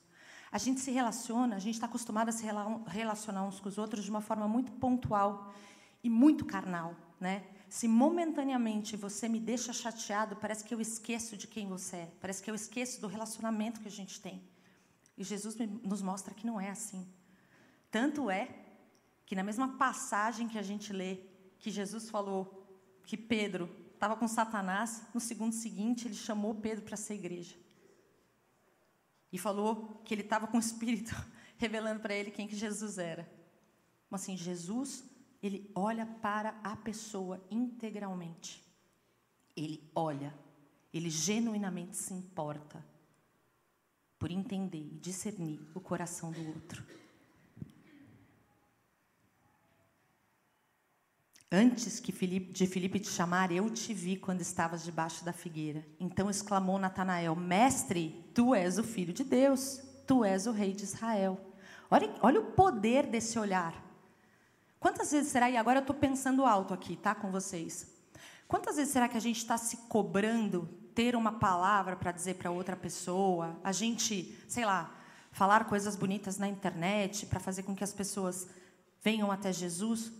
[0.51, 2.43] A gente se relaciona, a gente está acostumado a se
[2.87, 5.53] relacionar uns com os outros de uma forma muito pontual
[6.03, 7.43] e muito carnal, né?
[7.69, 12.41] Se momentaneamente você me deixa chateado, parece que eu esqueço de quem você é, parece
[12.41, 14.41] que eu esqueço do relacionamento que a gente tem.
[15.15, 17.07] E Jesus nos mostra que não é assim.
[17.91, 18.49] Tanto é
[19.25, 21.19] que na mesma passagem que a gente lê,
[21.59, 22.65] que Jesus falou
[23.03, 27.55] que Pedro estava com Satanás, no segundo seguinte ele chamou Pedro para ser igreja.
[29.31, 31.15] E falou que ele estava com o Espírito
[31.57, 33.29] revelando para ele quem que Jesus era.
[34.09, 35.03] Mas assim, Jesus,
[35.41, 38.63] ele olha para a pessoa integralmente.
[39.55, 40.33] Ele olha,
[40.93, 42.83] ele genuinamente se importa
[44.17, 46.83] por entender e discernir o coração do outro.
[51.51, 55.83] Antes que Filipe, de Filipe te chamar, eu te vi quando estavas debaixo da figueira.
[55.99, 60.83] Então exclamou Natanael: Mestre, tu és o filho de Deus, tu és o rei de
[60.83, 61.39] Israel.
[61.89, 63.83] Olha, olha o poder desse olhar.
[64.79, 67.87] Quantas vezes será, e agora eu estou pensando alto aqui, tá, com vocês.
[68.47, 72.51] Quantas vezes será que a gente está se cobrando ter uma palavra para dizer para
[72.51, 73.59] outra pessoa?
[73.63, 74.95] A gente, sei lá,
[75.31, 78.47] falar coisas bonitas na internet para fazer com que as pessoas
[79.03, 80.11] venham até Jesus?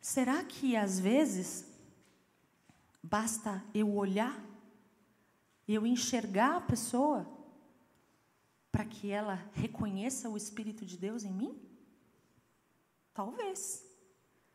[0.00, 1.66] Será que às vezes
[3.02, 4.44] basta eu olhar,
[5.66, 7.26] eu enxergar a pessoa
[8.70, 11.60] para que ela reconheça o Espírito de Deus em mim?
[13.12, 13.84] Talvez.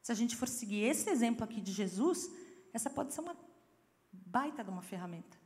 [0.02, 2.30] Se a gente for seguir esse exemplo aqui de Jesus,
[2.74, 3.38] essa pode ser uma
[4.12, 5.38] baita de uma ferramenta.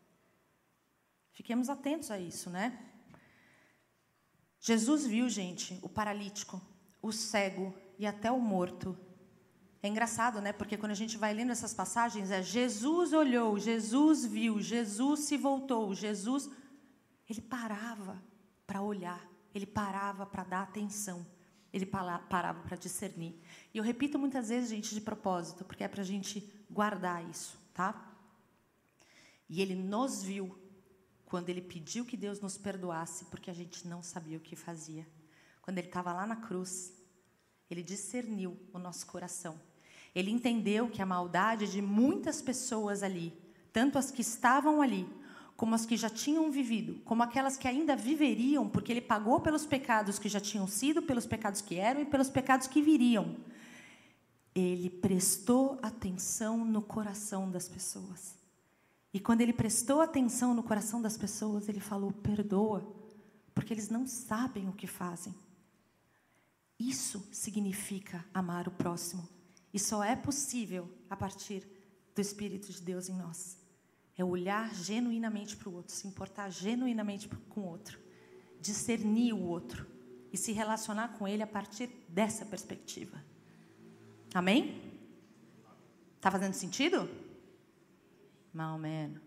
[1.31, 2.83] Fiquemos atentos a isso, né?
[4.59, 6.61] Jesus viu, gente, o paralítico,
[7.01, 8.97] o cego e até o morto
[9.81, 10.51] é engraçado, né?
[10.51, 15.37] Porque quando a gente vai lendo essas passagens, é Jesus olhou, Jesus viu, Jesus se
[15.37, 16.49] voltou, Jesus.
[17.29, 18.21] Ele parava
[18.65, 21.25] para olhar, ele parava para dar atenção,
[21.71, 23.39] ele parava para discernir.
[23.73, 27.59] E eu repito muitas vezes, gente, de propósito, porque é para a gente guardar isso,
[27.73, 28.13] tá?
[29.47, 30.57] E ele nos viu
[31.25, 35.07] quando ele pediu que Deus nos perdoasse, porque a gente não sabia o que fazia.
[35.61, 36.93] Quando ele estava lá na cruz,
[37.69, 39.59] ele discerniu o nosso coração.
[40.17, 43.31] Ele entendeu que a maldade de muitas pessoas ali,
[43.71, 45.07] tanto as que estavam ali,
[45.55, 49.67] como as que já tinham vivido, como aquelas que ainda viveriam, porque ele pagou pelos
[49.67, 53.37] pecados que já tinham sido, pelos pecados que eram e pelos pecados que viriam.
[54.55, 58.35] Ele prestou atenção no coração das pessoas.
[59.13, 62.91] E quando ele prestou atenção no coração das pessoas, ele falou: perdoa,
[63.53, 65.35] porque eles não sabem o que fazem.
[66.79, 69.36] Isso significa amar o próximo.
[69.77, 71.63] E só é possível a partir
[72.15, 73.59] do Espírito de Deus em nós.
[74.17, 77.99] É olhar genuinamente para o outro, se importar genuinamente com o outro,
[78.59, 79.85] discernir o outro
[80.33, 83.23] e se relacionar com ele a partir dessa perspectiva.
[84.33, 84.81] Amém?
[86.19, 87.07] Tá fazendo sentido?
[88.51, 89.21] Mal menos.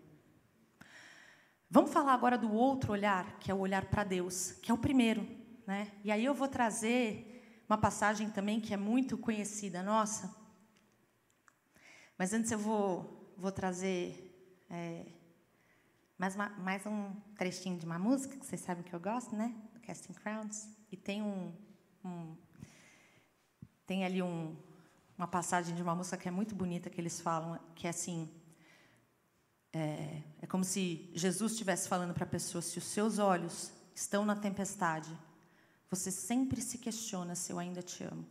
[1.69, 4.77] Vamos falar agora do outro olhar, que é o olhar para Deus, que é o
[4.77, 5.25] primeiro,
[5.65, 5.93] né?
[6.03, 10.40] E aí eu vou trazer uma passagem também que é muito conhecida nossa,
[12.21, 14.31] mas antes eu vou, vou trazer
[14.69, 15.07] é,
[16.19, 19.51] mais, uma, mais um trechinho de uma música, que vocês sabem que eu gosto, né?
[19.73, 20.69] Do Casting Crowns.
[20.91, 21.51] E tem um,
[22.05, 22.37] um
[23.87, 24.55] tem ali um,
[25.17, 28.29] uma passagem de uma música que é muito bonita que eles falam, que é assim,
[29.73, 34.23] é, é como se Jesus estivesse falando para a pessoa: se os seus olhos estão
[34.25, 35.09] na tempestade,
[35.89, 38.27] você sempre se questiona se eu ainda te amo.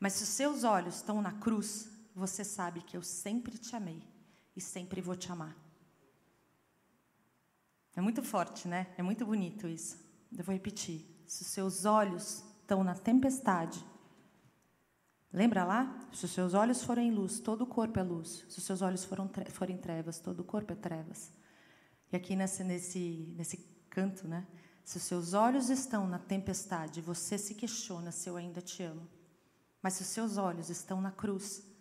[0.00, 4.02] Mas se os seus olhos estão na cruz, você sabe que eu sempre te amei
[4.56, 5.54] e sempre vou te amar.
[7.94, 8.86] É muito forte, né?
[8.96, 9.98] É muito bonito isso.
[10.36, 11.04] Eu vou repetir.
[11.26, 13.84] Se os seus olhos estão na tempestade,
[15.30, 16.00] lembra lá?
[16.10, 18.46] Se os seus olhos forem luz, todo o corpo é luz.
[18.48, 21.30] Se os seus olhos foram forem trevas, todo o corpo é trevas.
[22.10, 23.58] E aqui nesse, nesse, nesse
[23.90, 24.46] canto, né?
[24.82, 29.06] Se os seus olhos estão na tempestade, você se questiona se eu ainda te amo.
[29.82, 31.75] Mas se os seus olhos estão na cruz,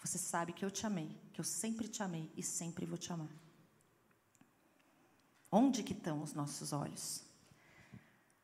[0.00, 3.12] você sabe que eu te amei, que eu sempre te amei e sempre vou te
[3.12, 3.30] amar.
[5.50, 7.22] Onde que estão os nossos olhos?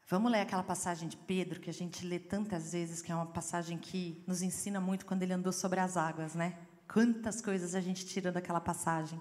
[0.09, 3.27] Vamos ler aquela passagem de Pedro que a gente lê tantas vezes, que é uma
[3.27, 6.59] passagem que nos ensina muito quando ele andou sobre as águas, né?
[6.93, 9.21] Quantas coisas a gente tira daquela passagem.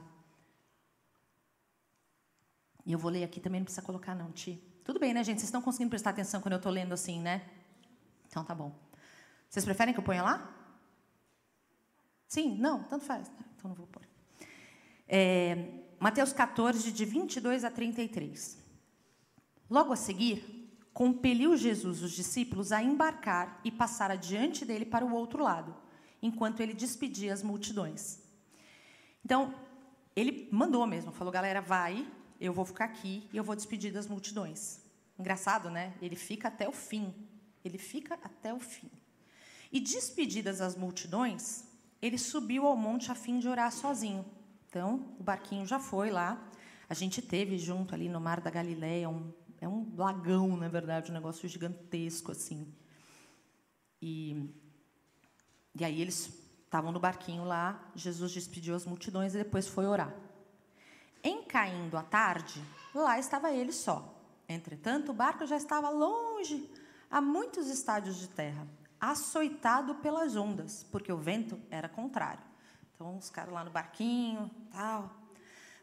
[2.85, 4.61] E eu vou ler aqui também, não precisa colocar, não, Ti.
[4.83, 5.37] Tudo bem, né, gente?
[5.37, 7.49] Vocês estão conseguindo prestar atenção quando eu estou lendo assim, né?
[8.27, 8.77] Então tá bom.
[9.49, 10.62] Vocês preferem que eu ponha lá?
[12.33, 12.57] Sim?
[12.57, 12.81] Não?
[12.85, 13.31] Tanto faz.
[13.55, 14.01] Então não vou pôr.
[15.07, 18.57] É, Mateus 14, de 22 a 33.
[19.69, 25.13] Logo a seguir, compeliu Jesus os discípulos a embarcar e passar adiante dele para o
[25.13, 25.75] outro lado,
[26.23, 28.23] enquanto ele despedia as multidões.
[29.23, 29.53] Então,
[30.15, 32.03] ele mandou mesmo, falou: galera, vai,
[32.41, 34.81] eu vou ficar aqui e eu vou despedir das multidões.
[35.19, 35.93] Engraçado, né?
[36.01, 37.13] Ele fica até o fim.
[37.63, 38.89] Ele fica até o fim.
[39.71, 41.71] E despedidas as multidões,
[42.05, 44.25] ele subiu ao monte a fim de orar sozinho.
[44.67, 46.37] Então, o barquinho já foi lá.
[46.89, 51.09] A gente teve junto ali no Mar da Galileia um é um lagão, na verdade,
[51.09, 52.67] um negócio gigantesco assim.
[54.01, 54.49] E
[55.73, 56.29] e aí eles
[56.65, 60.13] estavam no barquinho lá, Jesus despediu as multidões e depois foi orar.
[61.23, 62.61] Em caindo a tarde,
[62.93, 64.13] lá estava ele só.
[64.49, 66.69] Entretanto, o barco já estava longe,
[67.09, 68.67] a muitos estádios de terra,
[69.11, 72.41] açoitado pelas ondas, porque o vento era contrário.
[72.95, 75.13] Então, os caras lá no barquinho, tal.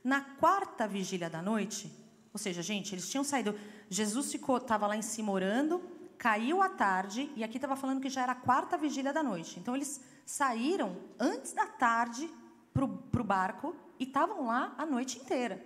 [0.02, 1.94] Na quarta vigília da noite,
[2.32, 3.58] ou seja, gente, eles tinham saído.
[3.90, 5.82] Jesus estava lá em cima orando,
[6.16, 9.60] caiu a tarde, e aqui estava falando que já era a quarta vigília da noite.
[9.60, 12.30] Então, eles saíram antes da tarde
[12.72, 15.62] para o barco e estavam lá a noite inteira.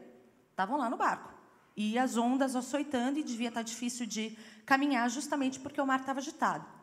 [0.50, 1.32] Estavam lá no barco.
[1.76, 4.36] E as ondas açoitando, e devia estar difícil de
[4.66, 6.73] caminhar, justamente porque o mar estava agitado.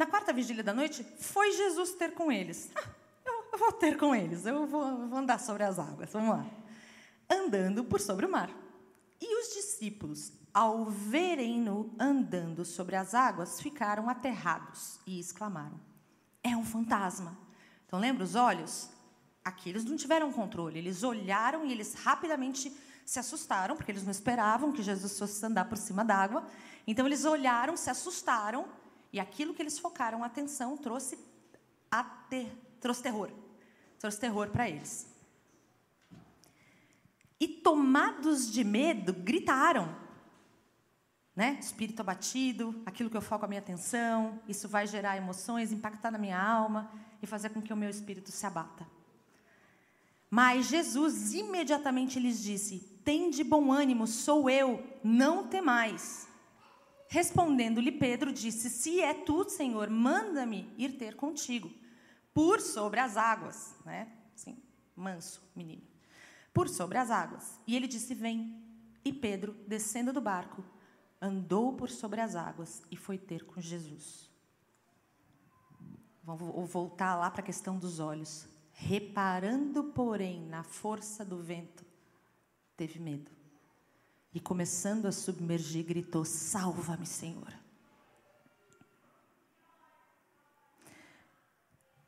[0.00, 2.70] Na quarta vigília da noite, foi Jesus ter com eles.
[2.74, 2.88] Ah,
[3.22, 6.46] eu, vou ter com eles, eu vou, vou andar sobre as águas, vamos lá.
[7.28, 8.48] Andando por sobre o mar.
[9.20, 15.78] E os discípulos, ao verem-no andando sobre as águas, ficaram aterrados e exclamaram:
[16.42, 17.36] É um fantasma.
[17.86, 18.88] Então, lembra os olhos?
[19.44, 24.12] Aqui eles não tiveram controle, eles olharam e eles rapidamente se assustaram, porque eles não
[24.12, 26.46] esperavam que Jesus fosse andar por cima d'água.
[26.86, 28.66] Então eles olharam, se assustaram,
[29.12, 31.18] e aquilo que eles focaram a atenção trouxe,
[32.28, 33.30] ter, trouxe terror.
[33.98, 35.06] Trouxe terror para eles.
[37.38, 39.94] E tomados de medo, gritaram.
[41.34, 41.58] Né?
[41.60, 46.18] Espírito abatido, aquilo que eu foco a minha atenção, isso vai gerar emoções, impactar na
[46.18, 46.90] minha alma
[47.22, 48.86] e fazer com que o meu espírito se abata.
[50.30, 56.29] Mas Jesus imediatamente lhes disse: Tem de bom ânimo, sou eu, não temais.
[57.12, 61.68] Respondendo-lhe Pedro, disse: Se é tu, Senhor, manda-me ir ter contigo,
[62.32, 63.74] por sobre as águas.
[63.84, 64.06] Né?
[64.32, 64.56] Sim,
[64.94, 65.82] manso, menino.
[66.54, 67.58] Por sobre as águas.
[67.66, 68.64] E ele disse: Vem.
[69.04, 70.64] E Pedro, descendo do barco,
[71.20, 74.30] andou por sobre as águas e foi ter com Jesus.
[76.22, 78.46] Vou voltar lá para a questão dos olhos.
[78.72, 81.84] Reparando, porém, na força do vento,
[82.76, 83.39] teve medo.
[84.32, 87.52] E começando a submergir, gritou: Salva-me, Senhor.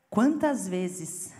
[0.09, 1.33] Quantas vezes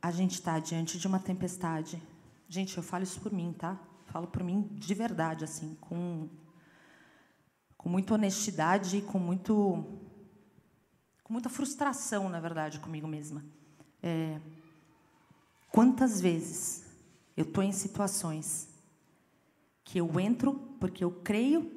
[0.00, 2.00] a gente está diante de uma tempestade?
[2.48, 3.78] Gente, eu falo isso por mim, tá?
[4.06, 6.28] Falo por mim de verdade, assim, com,
[7.76, 9.84] com muita honestidade e com, muito,
[11.22, 13.44] com muita frustração, na verdade, comigo mesma.
[14.02, 14.40] É,
[15.70, 16.86] quantas vezes
[17.36, 18.68] eu estou em situações
[19.88, 21.72] que eu entro porque eu creio.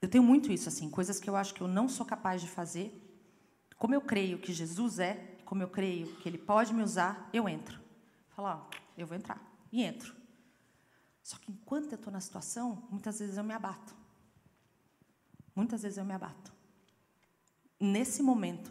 [0.00, 2.48] Eu tenho muito isso, assim, coisas que eu acho que eu não sou capaz de
[2.48, 2.92] fazer.
[3.78, 5.14] Como eu creio que Jesus é,
[5.46, 7.80] como eu creio que Ele pode me usar, eu entro.
[8.28, 9.42] Falo, ó, eu vou entrar.
[9.72, 10.14] E entro.
[11.22, 13.94] Só que enquanto eu estou na situação, muitas vezes eu me abato.
[15.56, 16.52] Muitas vezes eu me abato.
[17.80, 18.70] Nesse momento,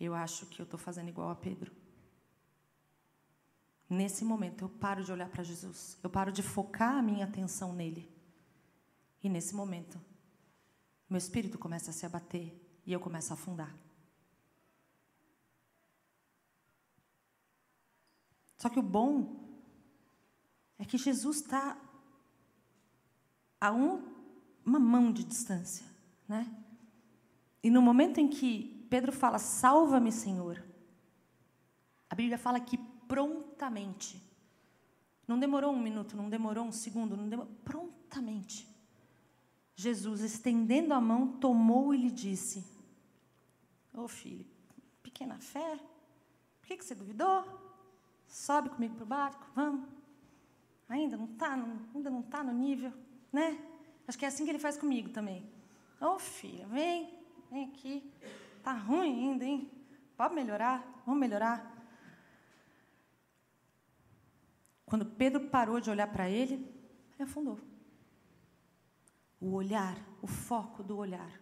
[0.00, 1.70] eu acho que eu estou fazendo igual a Pedro.
[3.88, 5.98] Nesse momento, eu paro de olhar para Jesus.
[6.02, 8.10] Eu paro de focar a minha atenção nele.
[9.22, 9.98] E nesse momento,
[11.08, 12.54] meu espírito começa a se abater
[12.84, 13.74] e eu começo a afundar.
[18.58, 19.36] Só que o bom
[20.78, 21.78] é que Jesus está
[23.60, 24.02] a um,
[24.64, 25.86] uma mão de distância,
[26.28, 26.46] né?
[27.62, 30.62] E no momento em que Pedro fala: Salva-me, Senhor.
[32.10, 32.78] A Bíblia fala que
[33.08, 34.22] prontamente.
[35.26, 37.52] Não demorou um minuto, não demorou um segundo, não demorou.
[37.64, 38.68] Prontamente.
[39.74, 42.64] Jesus, estendendo a mão, tomou e lhe disse:
[43.94, 44.46] Ô oh, filho,
[45.02, 45.78] pequena fé,
[46.60, 47.44] por que, que você duvidou?
[48.26, 49.88] Sobe comigo para o barco, vamos.
[50.88, 51.52] Ainda não está
[51.94, 52.92] ainda não tá no nível,
[53.32, 53.58] né?
[54.06, 55.48] Acho que é assim que ele faz comigo também.
[56.00, 57.12] Ô, oh, filha, vem,
[57.50, 58.10] vem aqui.
[58.62, 59.70] Tá ruim ainda, hein?
[60.16, 60.82] Pode melhorar?
[61.04, 61.77] Vamos melhorar?
[64.88, 67.58] Quando Pedro parou de olhar para ele, ele afundou.
[69.40, 71.40] O olhar, o foco do olhar.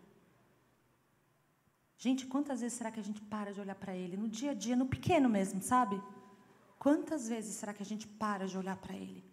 [1.96, 4.16] Gente, quantas vezes será que a gente para de olhar para ele?
[4.16, 6.02] No dia a dia, no pequeno mesmo, sabe?
[6.78, 9.24] Quantas vezes será que a gente para de olhar para ele?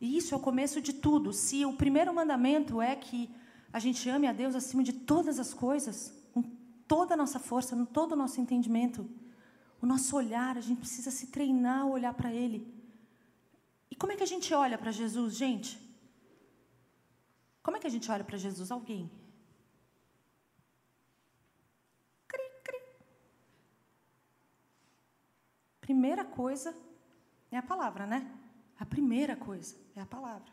[0.00, 1.32] E isso é o começo de tudo.
[1.32, 3.30] Se o primeiro mandamento é que
[3.72, 6.42] a gente ame a Deus acima de todas as coisas, com
[6.88, 9.08] toda a nossa força, com todo o nosso entendimento,
[9.80, 12.72] o nosso olhar, a gente precisa se treinar a olhar para Ele.
[13.90, 15.78] E como é que a gente olha para Jesus, gente?
[17.62, 18.70] Como é que a gente olha para Jesus?
[18.70, 19.10] Alguém.
[22.28, 22.80] Cri, cri.
[25.80, 26.76] Primeira coisa
[27.50, 28.38] é a palavra, né?
[28.78, 30.52] A primeira coisa é a palavra.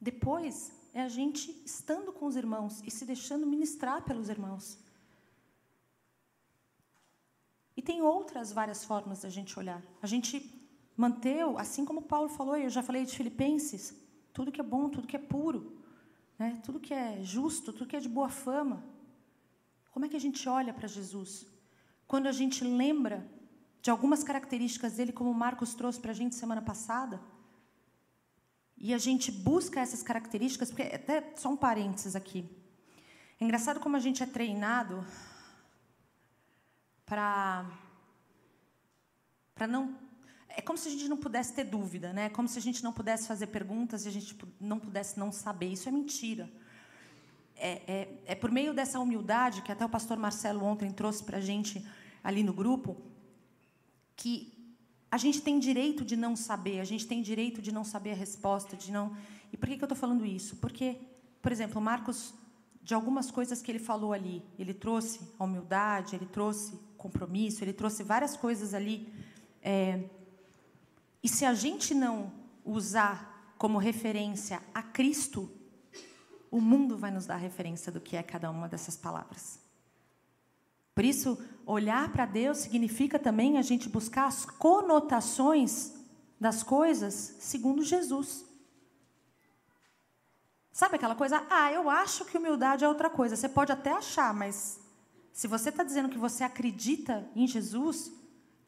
[0.00, 4.78] Depois é a gente estando com os irmãos e se deixando ministrar pelos irmãos.
[7.76, 9.82] E tem outras várias formas da gente olhar.
[10.00, 10.34] A gente
[10.96, 13.94] manteu, assim como Paulo falou, eu já falei de Filipenses,
[14.32, 15.78] tudo que é bom, tudo que é puro,
[16.38, 16.58] né?
[16.64, 18.82] tudo que é justo, tudo que é de boa fama.
[19.90, 21.46] Como é que a gente olha para Jesus?
[22.06, 23.28] Quando a gente lembra
[23.82, 27.20] de algumas características dele, como o Marcos trouxe para a gente semana passada,
[28.76, 32.44] e a gente busca essas características, porque até só um parênteses aqui.
[33.40, 35.04] É engraçado como a gente é treinado
[37.06, 37.64] para
[39.54, 39.96] para não
[40.48, 42.26] é como se a gente não pudesse ter dúvida, né?
[42.26, 45.30] É como se a gente não pudesse fazer perguntas e a gente não pudesse não
[45.30, 45.66] saber.
[45.66, 46.50] Isso é mentira.
[47.54, 51.38] É, é, é por meio dessa humildade que até o pastor Marcelo ontem trouxe para
[51.38, 51.86] a gente
[52.24, 52.96] ali no grupo
[54.16, 54.52] que
[55.10, 58.14] a gente tem direito de não saber, a gente tem direito de não saber a
[58.16, 59.16] resposta, de não.
[59.52, 60.56] E por que, que eu estou falando isso?
[60.56, 60.98] Porque,
[61.40, 62.34] por exemplo, Marcos,
[62.82, 67.72] de algumas coisas que ele falou ali, ele trouxe a humildade, ele trouxe compromisso, ele
[67.72, 69.12] trouxe várias coisas ali.
[69.62, 70.04] É,
[71.22, 72.32] e se a gente não
[72.64, 75.50] usar como referência a Cristo,
[76.50, 79.58] o mundo vai nos dar referência do que é cada uma dessas palavras.
[80.94, 85.92] Por isso, olhar para Deus significa também a gente buscar as conotações
[86.40, 88.44] das coisas segundo Jesus.
[90.72, 91.46] Sabe aquela coisa?
[91.50, 93.34] Ah, eu acho que humildade é outra coisa.
[93.34, 94.78] Você pode até achar, mas
[95.36, 98.10] se você está dizendo que você acredita em Jesus,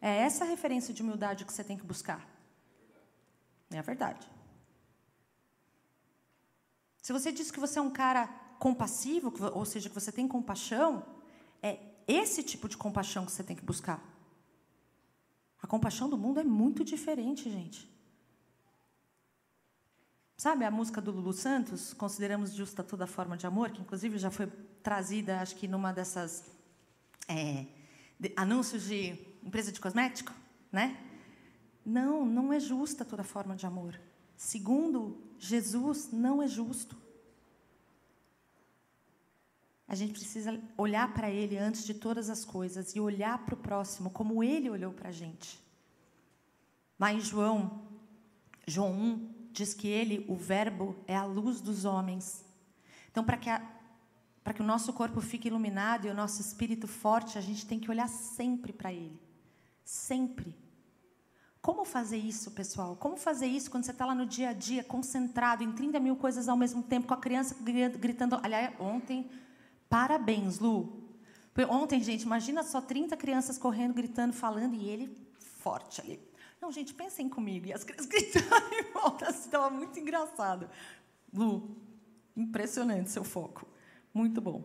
[0.02, 2.28] é essa referência de humildade que você tem que buscar.
[3.70, 4.30] É a verdade.
[7.00, 8.26] Se você diz que você é um cara
[8.58, 11.02] compassivo, ou seja, que você tem compaixão,
[11.62, 14.04] é esse tipo de compaixão que você tem que buscar.
[15.62, 17.90] A compaixão do mundo é muito diferente, gente.
[20.36, 24.30] Sabe a música do Lulu Santos, Consideramos Justa Toda Forma de Amor, que inclusive já
[24.30, 24.46] foi
[24.82, 26.57] trazida, acho que numa dessas
[27.26, 27.66] é,
[28.36, 30.32] anúncios de empresa de cosmético,
[30.70, 30.96] né?
[31.84, 33.98] Não, não é justa toda forma de amor.
[34.36, 36.96] Segundo Jesus, não é justo.
[39.86, 43.58] A gente precisa olhar para Ele antes de todas as coisas e olhar para o
[43.58, 45.58] próximo como Ele olhou para a gente.
[47.00, 47.82] Lá em João,
[48.66, 52.44] João 1, diz que Ele, o Verbo, é a luz dos homens.
[53.10, 53.66] Então, para que a,
[54.42, 57.78] para que o nosso corpo fique iluminado e o nosso espírito forte, a gente tem
[57.78, 59.20] que olhar sempre para Ele.
[59.84, 60.56] Sempre.
[61.60, 62.96] Como fazer isso, pessoal?
[62.96, 66.16] Como fazer isso quando você está lá no dia a dia, concentrado em 30 mil
[66.16, 67.56] coisas ao mesmo tempo, com a criança
[67.98, 68.38] gritando.
[68.42, 69.28] Aliás, ontem,
[69.88, 71.08] parabéns, Lu.
[71.68, 76.20] Ontem, gente, imagina só 30 crianças correndo, gritando, falando, e ele forte ali.
[76.60, 77.66] Não, gente, pensem comigo.
[77.66, 80.70] E as crianças gritando em volta, estava assim, muito engraçado.
[81.32, 81.76] Lu,
[82.36, 83.66] impressionante seu foco.
[84.12, 84.64] Muito bom.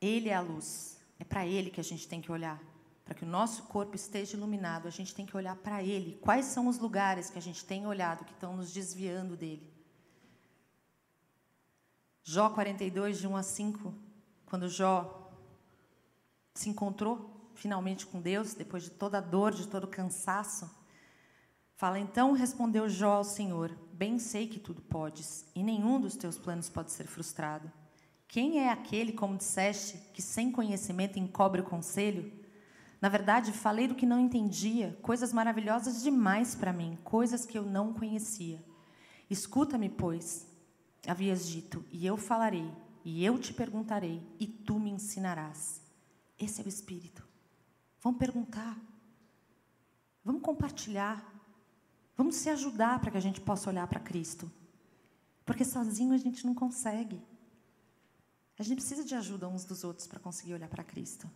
[0.00, 1.00] Ele é a luz.
[1.18, 2.62] É para Ele que a gente tem que olhar.
[3.04, 6.18] Para que o nosso corpo esteja iluminado, a gente tem que olhar para Ele.
[6.22, 9.70] Quais são os lugares que a gente tem olhado que estão nos desviando dele?
[12.22, 13.94] Jó 42, de 1 a 5,
[14.46, 15.30] quando Jó
[16.54, 20.70] se encontrou finalmente com Deus, depois de toda a dor, de todo o cansaço,
[21.76, 26.36] fala: Então respondeu Jó ao Senhor: Bem sei que tudo podes, e nenhum dos teus
[26.36, 27.70] planos pode ser frustrado.
[28.26, 32.32] Quem é aquele, como disseste, que sem conhecimento encobre o conselho?
[33.00, 37.62] Na verdade, falei do que não entendia, coisas maravilhosas demais para mim, coisas que eu
[37.62, 38.60] não conhecia.
[39.30, 40.44] Escuta-me, pois,
[41.06, 42.68] havias dito, e eu falarei,
[43.04, 45.80] e eu te perguntarei, e tu me ensinarás.
[46.36, 47.24] Esse é o Espírito.
[48.02, 48.76] Vamos perguntar,
[50.24, 51.33] Vamos compartilhar.
[52.16, 54.50] Vamos se ajudar para que a gente possa olhar para Cristo.
[55.44, 57.20] Porque sozinho a gente não consegue.
[58.58, 61.28] A gente precisa de ajuda uns dos outros para conseguir olhar para Cristo.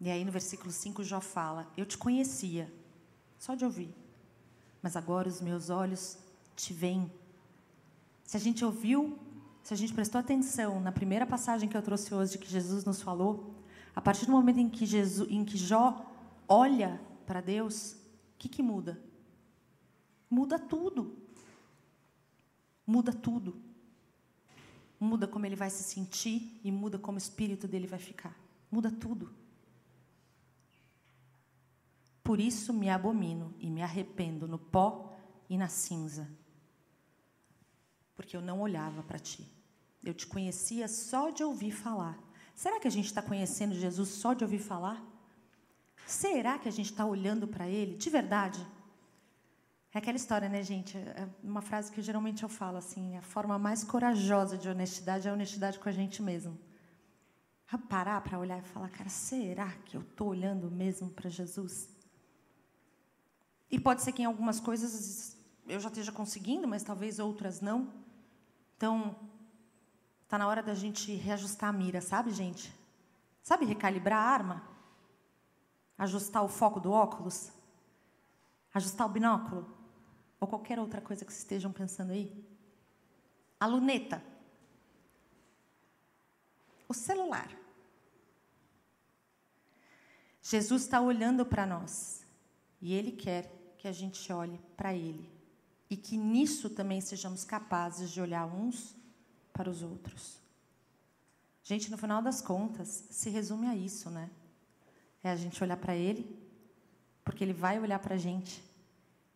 [0.00, 2.72] E aí no versículo 5 Jó fala: Eu te conhecia,
[3.36, 3.92] só de ouvir,
[4.80, 6.16] mas agora os meus olhos
[6.54, 7.10] te veem.
[8.22, 9.18] Se a gente ouviu,
[9.62, 13.02] se a gente prestou atenção na primeira passagem que eu trouxe hoje, que Jesus nos
[13.02, 13.54] falou,
[13.94, 16.06] a partir do momento em que, Jesus, em que Jó
[16.46, 19.02] olha para Deus, o que, que muda?
[20.30, 21.16] Muda tudo.
[22.86, 23.60] Muda tudo.
[25.00, 28.36] Muda como ele vai se sentir e muda como o espírito dele vai ficar.
[28.70, 29.32] Muda tudo.
[32.22, 35.16] Por isso me abomino e me arrependo no pó
[35.48, 36.28] e na cinza.
[38.14, 39.46] Porque eu não olhava para ti.
[40.04, 42.18] Eu te conhecia só de ouvir falar.
[42.54, 45.02] Será que a gente está conhecendo Jesus só de ouvir falar?
[46.06, 48.66] Será que a gente está olhando para Ele de verdade?
[49.92, 50.98] É aquela história, né, gente?
[50.98, 55.30] É uma frase que geralmente eu falo assim: a forma mais corajosa de honestidade é
[55.30, 56.58] a honestidade com a gente mesmo.
[57.70, 61.88] A parar para olhar e falar, cara, será que eu estou olhando mesmo para Jesus?
[63.70, 65.36] E pode ser que em algumas coisas
[65.66, 67.92] eu já esteja conseguindo, mas talvez outras não.
[68.76, 69.14] Então,
[70.22, 72.74] está na hora da gente reajustar a mira, sabe, gente?
[73.42, 74.62] Sabe recalibrar a arma?
[75.98, 77.50] Ajustar o foco do óculos?
[78.72, 79.77] Ajustar o binóculo?
[80.40, 82.32] Ou qualquer outra coisa que estejam pensando aí?
[83.58, 84.22] A luneta.
[86.88, 87.50] O celular.
[90.40, 92.24] Jesus está olhando para nós
[92.80, 95.30] e Ele quer que a gente olhe para Ele
[95.90, 98.96] e que nisso também sejamos capazes de olhar uns
[99.52, 100.40] para os outros.
[101.62, 104.30] Gente, no final das contas, se resume a isso, né?
[105.22, 106.38] É a gente olhar para Ele,
[107.24, 108.62] porque Ele vai olhar para a gente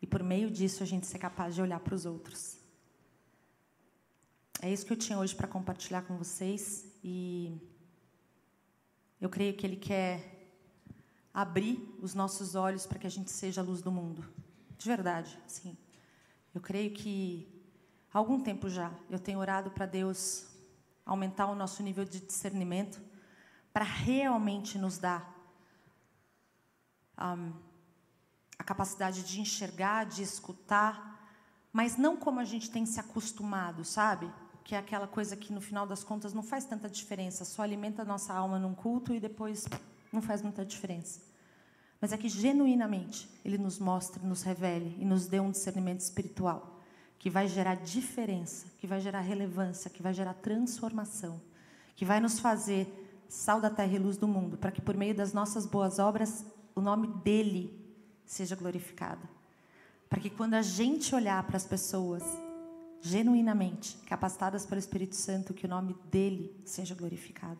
[0.03, 2.59] e por meio disso a gente ser capaz de olhar para os outros.
[4.61, 7.57] É isso que eu tinha hoje para compartilhar com vocês e
[9.21, 10.51] eu creio que Ele quer
[11.33, 14.29] abrir os nossos olhos para que a gente seja a luz do mundo.
[14.77, 15.77] De verdade, sim.
[16.53, 17.49] Eu creio que
[18.13, 20.49] há algum tempo já eu tenho orado para Deus
[21.07, 23.01] aumentar o nosso nível de discernimento
[23.73, 25.33] para realmente nos dar
[27.19, 27.53] um,
[28.63, 31.21] a capacidade de enxergar, de escutar,
[31.73, 34.31] mas não como a gente tem se acostumado, sabe?
[34.63, 38.03] Que é aquela coisa que no final das contas não faz tanta diferença, só alimenta
[38.03, 39.67] a nossa alma num culto e depois
[40.13, 41.21] não faz muita diferença.
[42.01, 46.79] Mas é que genuinamente Ele nos mostre, nos revele e nos dê um discernimento espiritual
[47.19, 51.41] que vai gerar diferença, que vai gerar relevância, que vai gerar transformação,
[51.97, 52.87] que vai nos fazer
[53.29, 56.45] sal da terra e luz do mundo, para que por meio das nossas boas obras
[56.77, 57.82] o nome dele
[58.27, 59.29] seja glorificado.
[60.09, 62.23] Para que quando a gente olhar para as pessoas
[63.03, 67.59] genuinamente capacitadas pelo Espírito Santo, que o nome dele seja glorificado.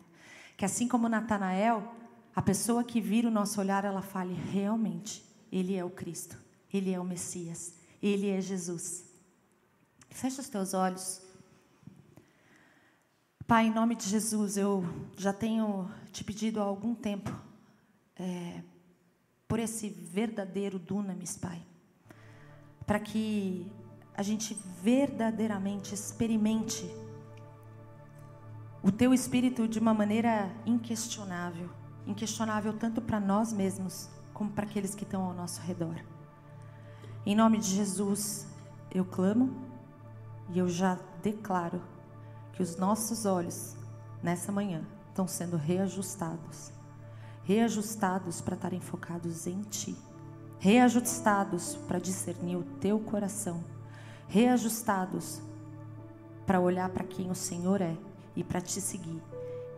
[0.55, 1.93] Que assim como Natanael,
[2.33, 6.37] a pessoa que vira o nosso olhar, ela fale realmente, ele é o Cristo,
[6.73, 9.03] ele é o Messias, ele é Jesus.
[10.09, 11.21] Fecha os teus olhos.
[13.45, 14.85] Pai, em nome de Jesus, eu
[15.17, 17.29] já tenho te pedido há algum tempo
[18.15, 18.63] é,
[19.53, 21.61] por esse verdadeiro dunamis, Pai,
[22.87, 23.71] para que
[24.17, 26.91] a gente verdadeiramente experimente
[28.81, 31.69] o Teu Espírito de uma maneira inquestionável
[32.07, 36.03] inquestionável tanto para nós mesmos como para aqueles que estão ao nosso redor.
[37.23, 38.47] Em nome de Jesus,
[38.89, 39.55] eu clamo
[40.49, 41.79] e eu já declaro
[42.53, 43.75] que os nossos olhos
[44.23, 46.73] nessa manhã estão sendo reajustados
[47.43, 49.95] reajustados para estarem focados em Ti,
[50.59, 53.63] reajustados para discernir o Teu coração,
[54.27, 55.41] reajustados
[56.45, 57.95] para olhar para quem o Senhor é
[58.35, 59.21] e para Te seguir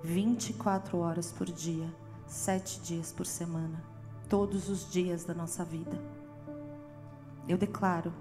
[0.03, 1.87] 24 horas por dia
[2.27, 3.83] sete dias por semana,
[4.27, 5.97] todos os dias da nossa vida.
[7.47, 8.11] Eu declaro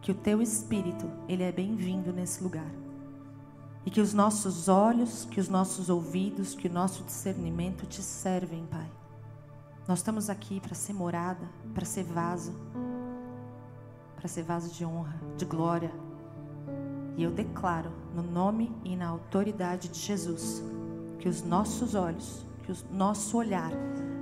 [0.00, 2.83] que o teu espírito, ele é bem-vindo nesse lugar.
[3.84, 8.64] E que os nossos olhos, que os nossos ouvidos, que o nosso discernimento te servem,
[8.66, 8.90] Pai.
[9.86, 12.54] Nós estamos aqui para ser morada, para ser vaso,
[14.16, 15.92] para ser vaso de honra, de glória.
[17.16, 20.62] E eu declaro, no nome e na autoridade de Jesus,
[21.18, 23.70] que os nossos olhos, que o nosso olhar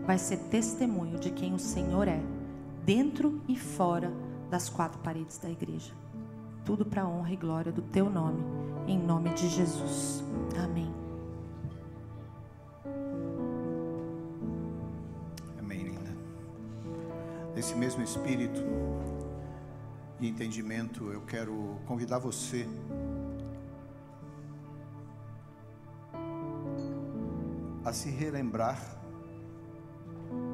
[0.05, 2.21] vai ser testemunho de quem o Senhor é,
[2.85, 4.13] dentro e fora
[4.51, 5.93] das quatro paredes da igreja.
[6.65, 8.43] Tudo para honra e glória do teu nome,
[8.87, 10.23] em nome de Jesus.
[10.63, 10.93] Amém.
[15.59, 16.15] Amém, linda.
[17.55, 18.61] Nesse mesmo espírito
[20.21, 22.67] e entendimento, eu quero convidar você
[27.85, 29.02] a se relembrar